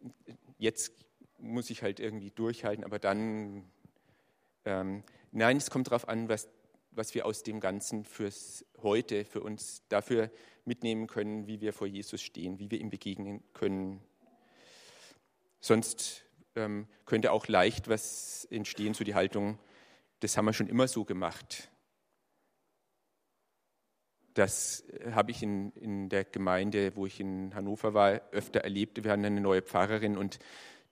jetzt 0.58 0.92
muss 1.38 1.70
ich 1.70 1.82
halt 1.82 2.00
irgendwie 2.00 2.30
durchhalten, 2.30 2.84
aber 2.84 2.98
dann, 2.98 3.64
ähm, 4.64 5.04
nein, 5.32 5.56
es 5.56 5.70
kommt 5.70 5.88
darauf 5.88 6.08
an, 6.08 6.28
was, 6.28 6.48
was 6.90 7.14
wir 7.14 7.27
aus 7.27 7.42
dem 7.42 7.61
Ganzen 7.61 8.05
fürs 8.05 8.64
Heute, 8.83 9.24
für 9.24 9.40
uns 9.40 9.83
dafür 9.88 10.31
mitnehmen 10.64 11.07
können, 11.07 11.46
wie 11.46 11.61
wir 11.61 11.72
vor 11.72 11.87
Jesus 11.87 12.22
stehen, 12.22 12.59
wie 12.59 12.70
wir 12.70 12.81
ihm 12.81 12.90
begegnen 12.90 13.42
können. 13.53 14.01
Sonst 15.61 16.24
ähm, 16.55 16.87
könnte 17.07 17.33
auch 17.33 17.48
leicht 17.48 17.88
was 17.88 18.46
entstehen, 18.51 18.94
so 18.94 19.05
die 19.05 19.14
Haltung, 19.14 19.59
das 20.20 20.37
haben 20.37 20.44
wir 20.44 20.53
schon 20.53 20.68
immer 20.68 20.88
so 20.88 21.05
gemacht. 21.05 21.70
Das 24.35 24.85
habe 25.11 25.33
ich 25.33 25.42
in, 25.42 25.72
in 25.72 26.09
der 26.09 26.24
Gemeinde, 26.24 26.94
wo 26.94 27.07
ich 27.07 27.18
in 27.18 27.55
Hannover 27.55 27.92
war, 27.94 28.20
öfter 28.31 28.61
erlebt. 28.61 29.03
Wir 29.03 29.11
hatten 29.11 29.24
eine 29.24 29.40
neue 29.40 29.62
Pfarrerin 29.62 30.16
und 30.16 30.38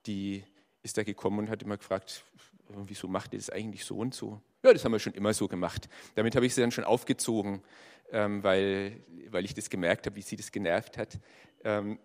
die 0.07 0.43
ist 0.83 0.99
da 0.99 1.05
gekommen 1.05 1.41
und 1.41 1.51
hat 1.51 1.63
immer 1.63 1.77
gefragt, 1.77 2.25
wieso 2.69 3.09
macht 3.09 3.33
ihr 3.33 3.39
das 3.39 3.51
eigentlich 3.51 3.85
so 3.85 3.97
und 3.97 4.15
so? 4.15 4.41
Ja, 4.63 4.73
das 4.73 4.85
haben 4.85 4.93
wir 4.93 4.99
schon 4.99 5.15
immer 5.15 5.33
so 5.33 5.49
gemacht. 5.49 5.89
Damit 6.15 6.35
habe 6.37 6.47
ich 6.47 6.55
sie 6.55 6.61
dann 6.61 6.71
schon 6.71 6.85
aufgezogen, 6.85 7.63
ähm, 8.11 8.43
weil, 8.43 9.03
weil 9.31 9.45
ich 9.45 9.55
das 9.55 9.71
gemerkt 9.71 10.07
habe, 10.07 10.17
wie 10.17 10.23
sie 10.23 10.37
das 10.37 10.53
genervt 10.53 10.99
hat. 10.99 11.19
Ähm, 11.65 11.99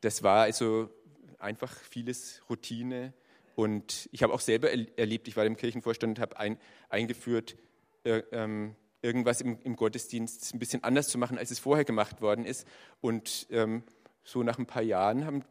das 0.00 0.22
war 0.22 0.42
also 0.42 0.90
einfach 1.38 1.72
vieles 1.72 2.42
Routine. 2.48 3.12
Und 3.54 4.08
ich 4.12 4.22
habe 4.22 4.32
auch 4.32 4.40
selber 4.40 4.70
erlebt, 4.70 5.28
ich 5.28 5.36
war 5.36 5.46
im 5.46 5.56
Kirchenvorstand 5.56 6.18
und 6.18 6.22
habe 6.22 6.38
ein, 6.38 6.58
eingeführt, 6.88 7.56
äh, 8.04 8.22
ähm, 8.32 8.76
irgendwas 9.02 9.40
im, 9.40 9.58
im, 9.62 9.76
Gottesdienst 9.76 10.54
ein 10.54 10.58
bisschen 10.58 10.84
anders 10.84 11.08
zu 11.08 11.18
machen, 11.18 11.38
als 11.38 11.50
es 11.50 11.58
vorher 11.58 11.84
gemacht 11.84 12.20
worden 12.20 12.44
ist. 12.44 12.66
Und 13.00 13.46
ähm, 13.50 13.82
so 14.24 14.42
nach 14.42 14.58
ein 14.58 14.66
paar 14.66 14.82
Jahren 14.82 15.24
haben, 15.24 15.44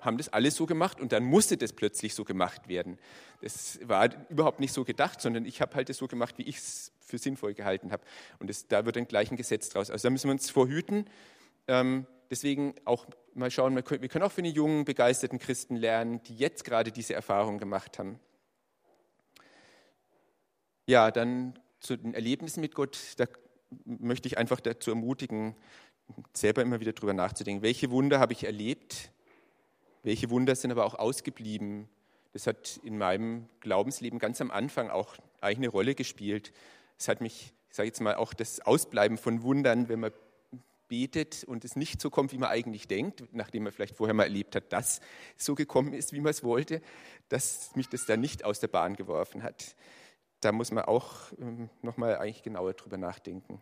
haben 0.00 0.18
das 0.18 0.28
alles 0.28 0.54
so 0.56 0.66
gemacht 0.66 1.00
und 1.00 1.12
dann 1.12 1.24
musste 1.24 1.56
das 1.56 1.72
plötzlich 1.72 2.14
so 2.14 2.24
gemacht 2.24 2.68
werden. 2.68 2.98
Das 3.40 3.78
war 3.82 4.10
überhaupt 4.28 4.60
nicht 4.60 4.72
so 4.72 4.84
gedacht, 4.84 5.20
sondern 5.20 5.44
ich 5.44 5.60
habe 5.60 5.74
halt 5.74 5.88
das 5.88 5.96
so 5.96 6.06
gemacht, 6.06 6.36
wie 6.38 6.42
ich 6.42 6.58
es 6.58 6.92
für 7.00 7.18
sinnvoll 7.18 7.54
gehalten 7.54 7.92
habe. 7.92 8.04
Und 8.38 8.50
das, 8.50 8.66
da 8.68 8.84
wird 8.84 8.96
dann 8.96 9.08
gleich 9.08 9.30
ein 9.30 9.36
Gesetz 9.36 9.68
draus. 9.68 9.90
Also 9.90 10.06
da 10.08 10.10
müssen 10.10 10.28
wir 10.28 10.32
uns 10.32 10.50
vorhüten. 10.50 11.08
Ähm, 11.68 12.06
deswegen 12.30 12.74
auch 12.84 13.06
mal 13.34 13.50
schauen, 13.50 13.74
wir 13.74 13.82
können 13.82 14.24
auch 14.24 14.32
für 14.32 14.42
die 14.42 14.50
jungen, 14.50 14.84
begeisterten 14.84 15.38
Christen 15.38 15.76
lernen, 15.76 16.22
die 16.24 16.36
jetzt 16.36 16.64
gerade 16.64 16.92
diese 16.92 17.14
Erfahrung 17.14 17.58
gemacht 17.58 17.98
haben. 17.98 18.18
Ja, 20.86 21.10
dann 21.10 21.58
zu 21.80 21.96
den 21.96 22.14
Erlebnissen 22.14 22.60
mit 22.60 22.74
Gott, 22.74 22.98
da 23.16 23.26
möchte 23.84 24.28
ich 24.28 24.38
einfach 24.38 24.60
dazu 24.60 24.90
ermutigen, 24.90 25.56
selber 26.32 26.62
immer 26.62 26.80
wieder 26.80 26.92
darüber 26.92 27.14
nachzudenken. 27.14 27.62
Welche 27.62 27.90
Wunder 27.90 28.20
habe 28.20 28.32
ich 28.32 28.44
erlebt? 28.44 29.10
Welche 30.06 30.30
Wunder 30.30 30.54
sind 30.54 30.70
aber 30.70 30.84
auch 30.84 30.94
ausgeblieben? 30.94 31.88
Das 32.32 32.46
hat 32.46 32.78
in 32.84 32.96
meinem 32.96 33.48
Glaubensleben 33.60 34.18
ganz 34.18 34.40
am 34.40 34.50
Anfang 34.50 34.88
auch 34.88 35.16
eine 35.40 35.68
Rolle 35.68 35.94
gespielt. 35.94 36.52
Es 36.96 37.08
hat 37.08 37.20
mich, 37.20 37.52
ich 37.68 37.76
sage 37.76 37.88
jetzt 37.88 38.00
mal, 38.00 38.14
auch 38.14 38.32
das 38.32 38.60
Ausbleiben 38.60 39.18
von 39.18 39.42
Wundern, 39.42 39.88
wenn 39.88 40.00
man 40.00 40.12
betet 40.88 41.42
und 41.44 41.64
es 41.64 41.74
nicht 41.74 42.00
so 42.00 42.08
kommt, 42.08 42.32
wie 42.32 42.38
man 42.38 42.50
eigentlich 42.50 42.86
denkt, 42.86 43.24
nachdem 43.32 43.64
man 43.64 43.72
vielleicht 43.72 43.96
vorher 43.96 44.14
mal 44.14 44.22
erlebt 44.22 44.54
hat, 44.54 44.72
dass 44.72 45.00
es 45.36 45.44
so 45.44 45.56
gekommen 45.56 45.92
ist, 45.92 46.12
wie 46.12 46.20
man 46.20 46.30
es 46.30 46.44
wollte, 46.44 46.80
dass 47.28 47.74
mich 47.74 47.88
das 47.88 48.06
dann 48.06 48.20
nicht 48.20 48.44
aus 48.44 48.60
der 48.60 48.68
Bahn 48.68 48.94
geworfen 48.94 49.42
hat 49.42 49.74
da 50.40 50.52
muss 50.52 50.70
man 50.70 50.84
auch 50.84 51.12
ähm, 51.40 51.70
nochmal 51.82 52.16
eigentlich 52.18 52.42
genauer 52.42 52.74
drüber 52.74 52.96
nachdenken. 52.96 53.60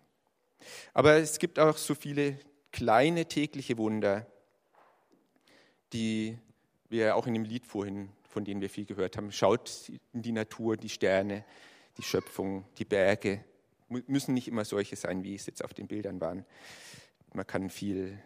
Aber 0.92 1.14
es 1.14 1.38
gibt 1.38 1.59
auch 1.59 1.76
so 1.76 1.94
viele 1.94 2.38
kleine 2.72 3.26
tägliche 3.26 3.78
Wunder, 3.78 4.26
die 5.94 6.37
wir 6.90 7.16
auch 7.16 7.26
in 7.26 7.35
dem 7.35 7.44
Lied 7.44 7.64
vorhin, 7.64 8.11
von 8.28 8.44
denen 8.44 8.61
wir 8.61 8.68
viel 8.68 8.85
gehört 8.85 9.16
haben. 9.16 9.33
Schaut 9.33 9.90
in 10.12 10.22
die 10.22 10.33
Natur, 10.33 10.76
die 10.76 10.88
Sterne, 10.88 11.44
die 11.96 12.02
Schöpfung, 12.02 12.64
die 12.78 12.85
Berge. 12.85 13.44
Müssen 13.88 14.35
nicht 14.35 14.48
immer 14.48 14.64
solche 14.64 14.96
sein, 14.96 15.22
wie 15.22 15.35
es 15.35 15.46
jetzt 15.46 15.64
auf 15.64 15.72
den 15.72 15.87
Bildern 15.87 16.20
waren. 16.20 16.44
Man 17.33 17.46
kann 17.46 17.70
viel 17.70 18.18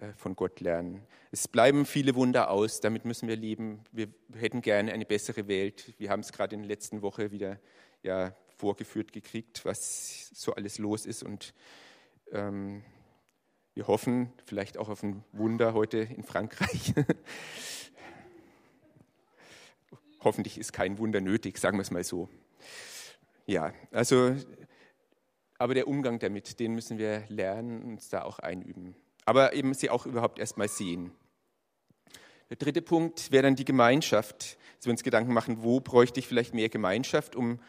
äh, 0.00 0.12
von 0.16 0.36
Gott 0.36 0.60
lernen. 0.60 1.02
Es 1.32 1.48
bleiben 1.48 1.84
viele 1.84 2.14
Wunder 2.14 2.50
aus, 2.50 2.80
damit 2.80 3.04
müssen 3.04 3.28
wir 3.28 3.36
leben. 3.36 3.80
Wir 3.92 4.08
hätten 4.34 4.62
gerne 4.62 4.92
eine 4.92 5.04
bessere 5.04 5.48
Welt. 5.48 5.94
Wir 5.98 6.10
haben 6.10 6.20
es 6.20 6.32
gerade 6.32 6.54
in 6.54 6.62
der 6.62 6.68
letzten 6.68 7.02
Woche 7.02 7.32
wieder 7.32 7.58
ja, 8.02 8.34
vorgeführt 8.56 9.12
gekriegt, 9.12 9.64
was 9.64 10.30
so 10.32 10.54
alles 10.54 10.78
los 10.78 11.06
ist. 11.06 11.22
Und 11.22 11.54
ähm, 12.32 12.82
wir 13.76 13.86
hoffen 13.86 14.32
vielleicht 14.46 14.78
auch 14.78 14.88
auf 14.88 15.02
ein 15.02 15.22
Wunder 15.32 15.74
heute 15.74 15.98
in 15.98 16.24
Frankreich. 16.24 16.94
Hoffentlich 20.20 20.56
ist 20.56 20.72
kein 20.72 20.96
Wunder 20.98 21.20
nötig, 21.20 21.58
sagen 21.58 21.76
wir 21.76 21.82
es 21.82 21.90
mal 21.90 22.02
so. 22.02 22.30
Ja, 23.44 23.74
also, 23.90 24.34
aber 25.58 25.74
der 25.74 25.88
Umgang 25.88 26.18
damit, 26.18 26.58
den 26.58 26.72
müssen 26.72 26.96
wir 26.96 27.24
lernen 27.28 27.82
und 27.82 27.92
uns 27.92 28.08
da 28.08 28.22
auch 28.22 28.38
einüben. 28.38 28.96
Aber 29.26 29.52
eben 29.52 29.74
sie 29.74 29.90
auch 29.90 30.06
überhaupt 30.06 30.38
erst 30.38 30.56
mal 30.56 30.68
sehen. 30.68 31.12
Der 32.48 32.56
dritte 32.56 32.80
Punkt 32.80 33.30
wäre 33.30 33.42
dann 33.42 33.56
die 33.56 33.66
Gemeinschaft. 33.66 34.56
Dass 34.78 34.86
wir 34.86 34.92
uns 34.92 35.02
Gedanken 35.02 35.34
machen, 35.34 35.62
wo 35.62 35.80
bräuchte 35.80 36.18
ich 36.18 36.26
vielleicht 36.26 36.54
mehr 36.54 36.70
Gemeinschaft, 36.70 37.36
um 37.36 37.60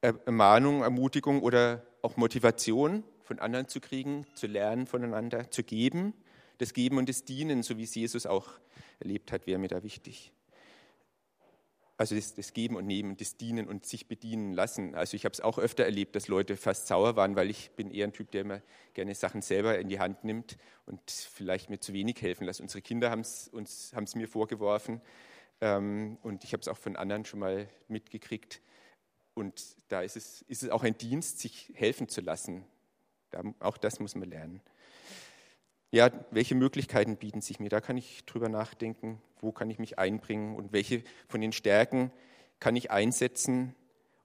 Ermahnung, 0.00 0.82
Ermutigung 0.82 1.40
oder 1.40 1.86
auch 2.02 2.16
Motivation 2.16 3.04
von 3.32 3.38
anderen 3.38 3.66
zu 3.66 3.80
kriegen, 3.80 4.26
zu 4.34 4.46
lernen 4.46 4.86
voneinander, 4.86 5.50
zu 5.50 5.62
geben. 5.62 6.12
das 6.58 6.74
Geben 6.74 6.98
und 6.98 7.08
das 7.08 7.24
Dienen, 7.24 7.62
so 7.62 7.78
wie 7.78 7.84
es 7.84 7.94
Jesus 7.94 8.26
auch 8.26 8.52
erlebt 9.00 9.32
hat, 9.32 9.46
wäre 9.46 9.58
mir 9.58 9.68
da 9.68 9.82
wichtig. 9.82 10.32
Also 11.96 12.14
das, 12.14 12.34
das, 12.34 12.52
Geben 12.52 12.76
und 12.76 12.86
Nehmen, 12.86 13.16
das 13.16 13.38
Dienen 13.38 13.68
und 13.68 13.86
sich 13.86 14.06
bedienen 14.06 14.52
lassen. 14.52 14.94
Also 14.94 15.16
ich 15.16 15.24
habe 15.24 15.32
es 15.32 15.40
auch 15.40 15.58
öfter 15.58 15.84
erlebt, 15.84 16.14
dass 16.14 16.28
Leute 16.28 16.58
fast 16.58 16.88
sauer 16.88 17.16
waren, 17.16 17.34
weil 17.36 17.48
ich 17.48 17.70
bin 17.70 17.90
eher 17.90 18.06
ein 18.06 18.12
Typ, 18.12 18.30
der 18.32 18.42
immer 18.42 18.60
gerne 18.92 19.14
Sachen 19.14 19.40
selber 19.40 19.78
in 19.78 19.88
die 19.88 19.98
Hand 19.98 20.24
nimmt 20.24 20.58
und 20.84 21.00
vielleicht 21.10 21.70
mir 21.70 21.80
zu 21.80 21.94
wenig 21.94 22.20
helfen 22.20 22.44
lässt. 22.44 22.60
Unsere 22.60 22.82
Kinder 22.82 23.10
haben 23.10 23.22
es 23.22 24.14
mir 24.14 24.28
vorgeworfen 24.28 25.00
ähm, 25.62 26.18
und 26.22 26.44
ich 26.44 26.52
habe 26.52 26.60
es 26.60 26.68
auch 26.68 26.78
von 26.78 26.96
anderen 26.96 27.24
schon 27.24 27.40
mal 27.40 27.66
mitgekriegt. 27.88 28.60
Und 29.34 29.62
da 29.88 30.02
ist 30.02 30.16
es, 30.16 30.42
ist 30.42 30.62
es 30.62 30.68
auch 30.68 30.82
ein 30.82 30.98
Dienst, 30.98 31.40
sich 31.40 31.72
helfen 31.74 32.08
zu 32.08 32.20
lassen. 32.20 32.66
Auch 33.60 33.76
das 33.76 34.00
muss 34.00 34.14
man 34.14 34.30
lernen 34.30 34.60
ja, 35.92 36.10
welche 36.30 36.54
Möglichkeiten 36.54 37.16
bieten 37.16 37.42
sich 37.42 37.60
mir? 37.60 37.68
Da 37.68 37.80
kann 37.80 37.98
ich 37.98 38.24
drüber 38.24 38.48
nachdenken, 38.48 39.20
wo 39.40 39.52
kann 39.52 39.68
ich 39.70 39.78
mich 39.78 39.98
einbringen 39.98 40.56
und 40.56 40.72
welche 40.72 41.04
von 41.28 41.40
den 41.40 41.52
Stärken 41.52 42.10
kann 42.60 42.74
ich 42.76 42.90
einsetzen 42.90 43.74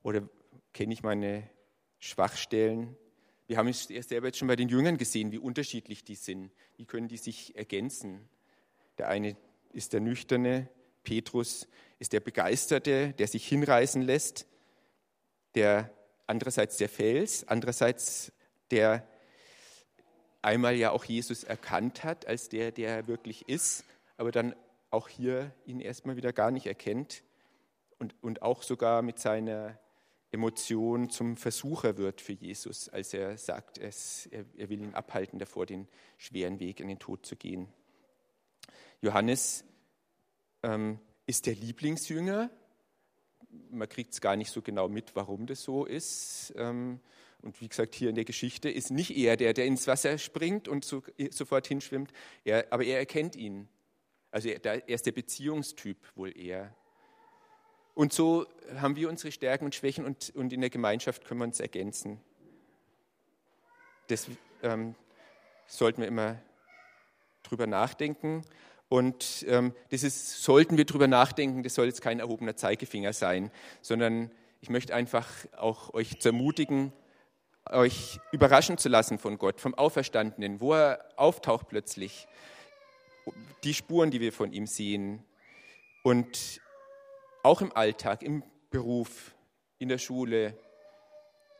oder 0.02 0.28
kenne 0.74 0.94
ich 0.94 1.04
meine 1.04 1.44
Schwachstellen? 2.00 2.96
Wir 3.48 3.58
haben 3.58 3.68
es 3.68 3.88
selber 3.88 4.28
jetzt 4.28 4.38
schon 4.38 4.48
bei 4.48 4.56
den 4.56 4.70
Jüngern 4.70 4.98
gesehen, 4.98 5.34
wie 5.34 5.38
unterschiedlich 5.38 6.06
die 6.06 6.16
sind. 6.16 6.52
Wie 6.78 6.86
können 6.86 7.10
die 7.10 7.18
sich 7.18 7.56
ergänzen? 7.58 8.30
Der 8.98 9.10
eine 9.10 9.36
ist 9.74 9.92
der 9.92 10.00
Nüchterne, 10.00 10.70
Petrus 11.04 11.68
ist 12.00 12.14
der 12.14 12.22
Begeisterte, 12.22 13.14
der 13.14 13.28
sich 13.28 13.46
hinreißen 13.46 14.02
lässt, 14.02 14.48
der 15.56 15.92
andererseits 16.28 16.78
der 16.78 16.90
Fels, 16.90 17.46
andererseits 17.48 18.32
der 18.72 19.08
einmal 20.42 20.76
ja 20.76 20.92
auch 20.92 21.04
Jesus 21.04 21.44
erkannt 21.44 22.04
hat 22.04 22.26
als 22.26 22.50
der, 22.50 22.72
der 22.72 22.90
er 22.90 23.08
wirklich 23.08 23.48
ist, 23.50 23.84
aber 24.18 24.32
dann 24.32 24.56
auch 24.90 25.10
hier 25.10 25.52
ihn 25.66 25.80
erstmal 25.80 26.16
wieder 26.16 26.34
gar 26.34 26.52
nicht 26.52 26.66
erkennt 26.66 27.24
und, 28.00 28.16
und 28.22 28.42
auch 28.42 28.64
sogar 28.64 29.02
mit 29.02 29.20
seiner 29.20 29.78
Emotion 30.32 31.10
zum 31.10 31.38
Versucher 31.38 31.98
wird 31.98 32.22
für 32.22 32.34
Jesus, 32.34 32.90
als 32.90 33.14
er 33.14 33.38
sagt, 33.38 33.78
es, 33.78 34.28
er, 34.28 34.46
er 34.58 34.70
will 34.70 34.82
ihn 34.82 34.94
abhalten 34.94 35.40
davor, 35.40 35.66
den 35.66 35.88
schweren 36.18 36.60
Weg 36.60 36.80
in 36.80 36.90
den 36.90 37.00
Tod 37.00 37.26
zu 37.26 37.36
gehen. 37.36 37.68
Johannes 39.02 39.64
ähm, 40.64 41.00
ist 41.26 41.46
der 41.46 41.56
Lieblingsjünger. 41.56 42.50
Man 43.70 43.88
kriegt 43.88 44.14
es 44.14 44.22
gar 44.22 44.36
nicht 44.36 44.52
so 44.52 44.62
genau 44.62 44.90
mit, 44.90 45.16
warum 45.16 45.46
das 45.46 45.64
so 45.64 45.86
ist. 45.86 46.54
Ähm, 46.58 47.00
und 47.42 47.60
wie 47.62 47.70
gesagt, 47.70 47.96
hier 47.96 48.10
in 48.10 48.16
der 48.16 48.26
Geschichte 48.26 48.70
ist 48.70 48.92
nicht 48.92 49.16
er 49.16 49.38
der, 49.38 49.54
der 49.54 49.66
ins 49.66 49.88
Wasser 49.88 50.18
springt 50.18 50.68
und 50.68 50.84
so, 50.84 51.04
sofort 51.30 51.68
hinschwimmt, 51.68 52.12
er, 52.44 52.66
aber 52.72 52.84
er 52.84 53.00
erkennt 53.00 53.36
ihn. 53.36 53.68
Also 54.32 54.50
er, 54.50 54.64
er 54.66 54.90
ist 54.90 55.06
der 55.06 55.12
Beziehungstyp 55.12 55.98
wohl 56.16 56.38
eher. 56.38 56.76
Und 57.94 58.14
so 58.14 58.46
haben 58.76 58.96
wir 58.96 59.10
unsere 59.10 59.32
Stärken 59.32 59.66
und 59.66 59.74
Schwächen 59.74 60.06
und, 60.06 60.32
und 60.36 60.54
in 60.54 60.62
der 60.62 60.70
Gemeinschaft 60.70 61.26
können 61.26 61.40
wir 61.40 61.46
uns 61.46 61.60
ergänzen. 61.60 62.20
Das 64.08 64.28
ähm, 64.62 64.96
sollten 65.66 66.02
wir 66.02 66.08
immer 66.08 66.40
drüber 67.44 67.68
nachdenken. 67.68 68.44
Und 68.90 69.46
ähm, 69.48 69.74
das 69.90 70.04
ist, 70.04 70.44
sollten 70.44 70.78
wir 70.78 70.86
drüber 70.86 71.08
nachdenken, 71.08 71.64
das 71.64 71.76
soll 71.76 71.88
jetzt 71.88 72.02
kein 72.02 72.20
erhobener 72.20 72.56
Zeigefinger 72.56 73.14
sein, 73.14 73.52
sondern 73.82 74.32
ich 74.62 74.70
möchte 74.70 74.96
einfach 74.96 75.28
auch 75.58 75.94
euch 75.94 76.24
ermutigen, 76.24 76.94
euch 77.72 78.20
überraschen 78.32 78.78
zu 78.78 78.90
lassen 78.90 79.18
von 79.18 79.38
Gott, 79.38 79.60
vom 79.60 79.74
Auferstandenen, 79.76 80.60
wo 80.62 80.74
er 80.74 81.04
auftaucht 81.16 81.68
plötzlich, 81.68 82.28
die 83.64 83.74
Spuren, 83.74 84.12
die 84.12 84.22
wir 84.22 84.32
von 84.32 84.54
ihm 84.54 84.68
sehen. 84.68 85.24
Und 86.04 86.62
auch 87.44 87.62
im 87.62 87.76
Alltag, 87.76 88.24
im 88.24 88.44
Beruf, 88.70 89.36
in 89.80 89.90
der 89.90 89.98
Schule, 89.98 90.58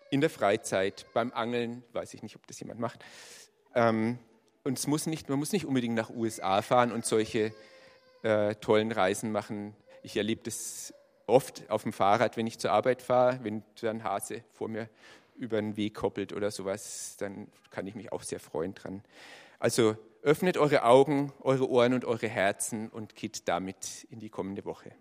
in 0.10 0.22
der 0.22 0.30
Freizeit, 0.30 1.06
beim 1.14 1.34
Angeln, 1.34 1.84
weiß 1.94 2.14
ich 2.14 2.24
nicht, 2.24 2.36
ob 2.36 2.48
das 2.48 2.60
jemand 2.60 2.80
macht. 2.80 3.04
Ähm, 3.76 4.20
und 4.64 4.78
es 4.78 4.88
muss 4.88 5.06
nicht, 5.06 5.30
man 5.30 5.40
muss 5.40 5.52
nicht 5.52 5.66
unbedingt 5.66 5.96
nach 5.96 6.10
USA 6.10 6.62
fahren 6.62 6.92
und 6.92 7.06
solche 7.06 7.54
äh, 8.24 8.56
tollen 8.56 8.92
Reisen 8.92 9.32
machen. 9.32 9.76
Ich 10.04 10.18
erlebe 10.18 10.44
das 10.44 10.94
oft 11.26 11.70
auf 11.70 11.84
dem 11.84 11.94
Fahrrad, 11.94 12.38
wenn 12.38 12.48
ich 12.48 12.60
zur 12.60 12.72
Arbeit 12.72 13.02
fahre, 13.02 13.40
wenn 13.44 13.64
dann 13.82 14.04
Hase 14.04 14.44
vor 14.54 14.70
mir 14.70 14.90
über 15.38 15.62
den 15.62 15.78
Weg 15.78 15.96
koppelt 15.96 16.34
oder 16.34 16.52
sowas, 16.52 17.16
dann 17.18 17.48
kann 17.70 17.88
ich 17.88 17.96
mich 17.96 18.12
auch 18.12 18.24
sehr 18.24 18.40
freuen 18.40 18.74
dran. 18.74 19.04
Also 19.60 19.96
öffnet 20.22 20.58
eure 20.58 20.84
Augen, 20.84 21.32
eure 21.42 21.70
Ohren 21.70 21.94
und 21.94 22.06
eure 22.06 22.28
Herzen 22.28 22.90
und 22.90 23.16
geht 23.16 23.48
damit 23.48 24.06
in 24.10 24.20
die 24.20 24.30
kommende 24.30 24.66
Woche. 24.66 24.92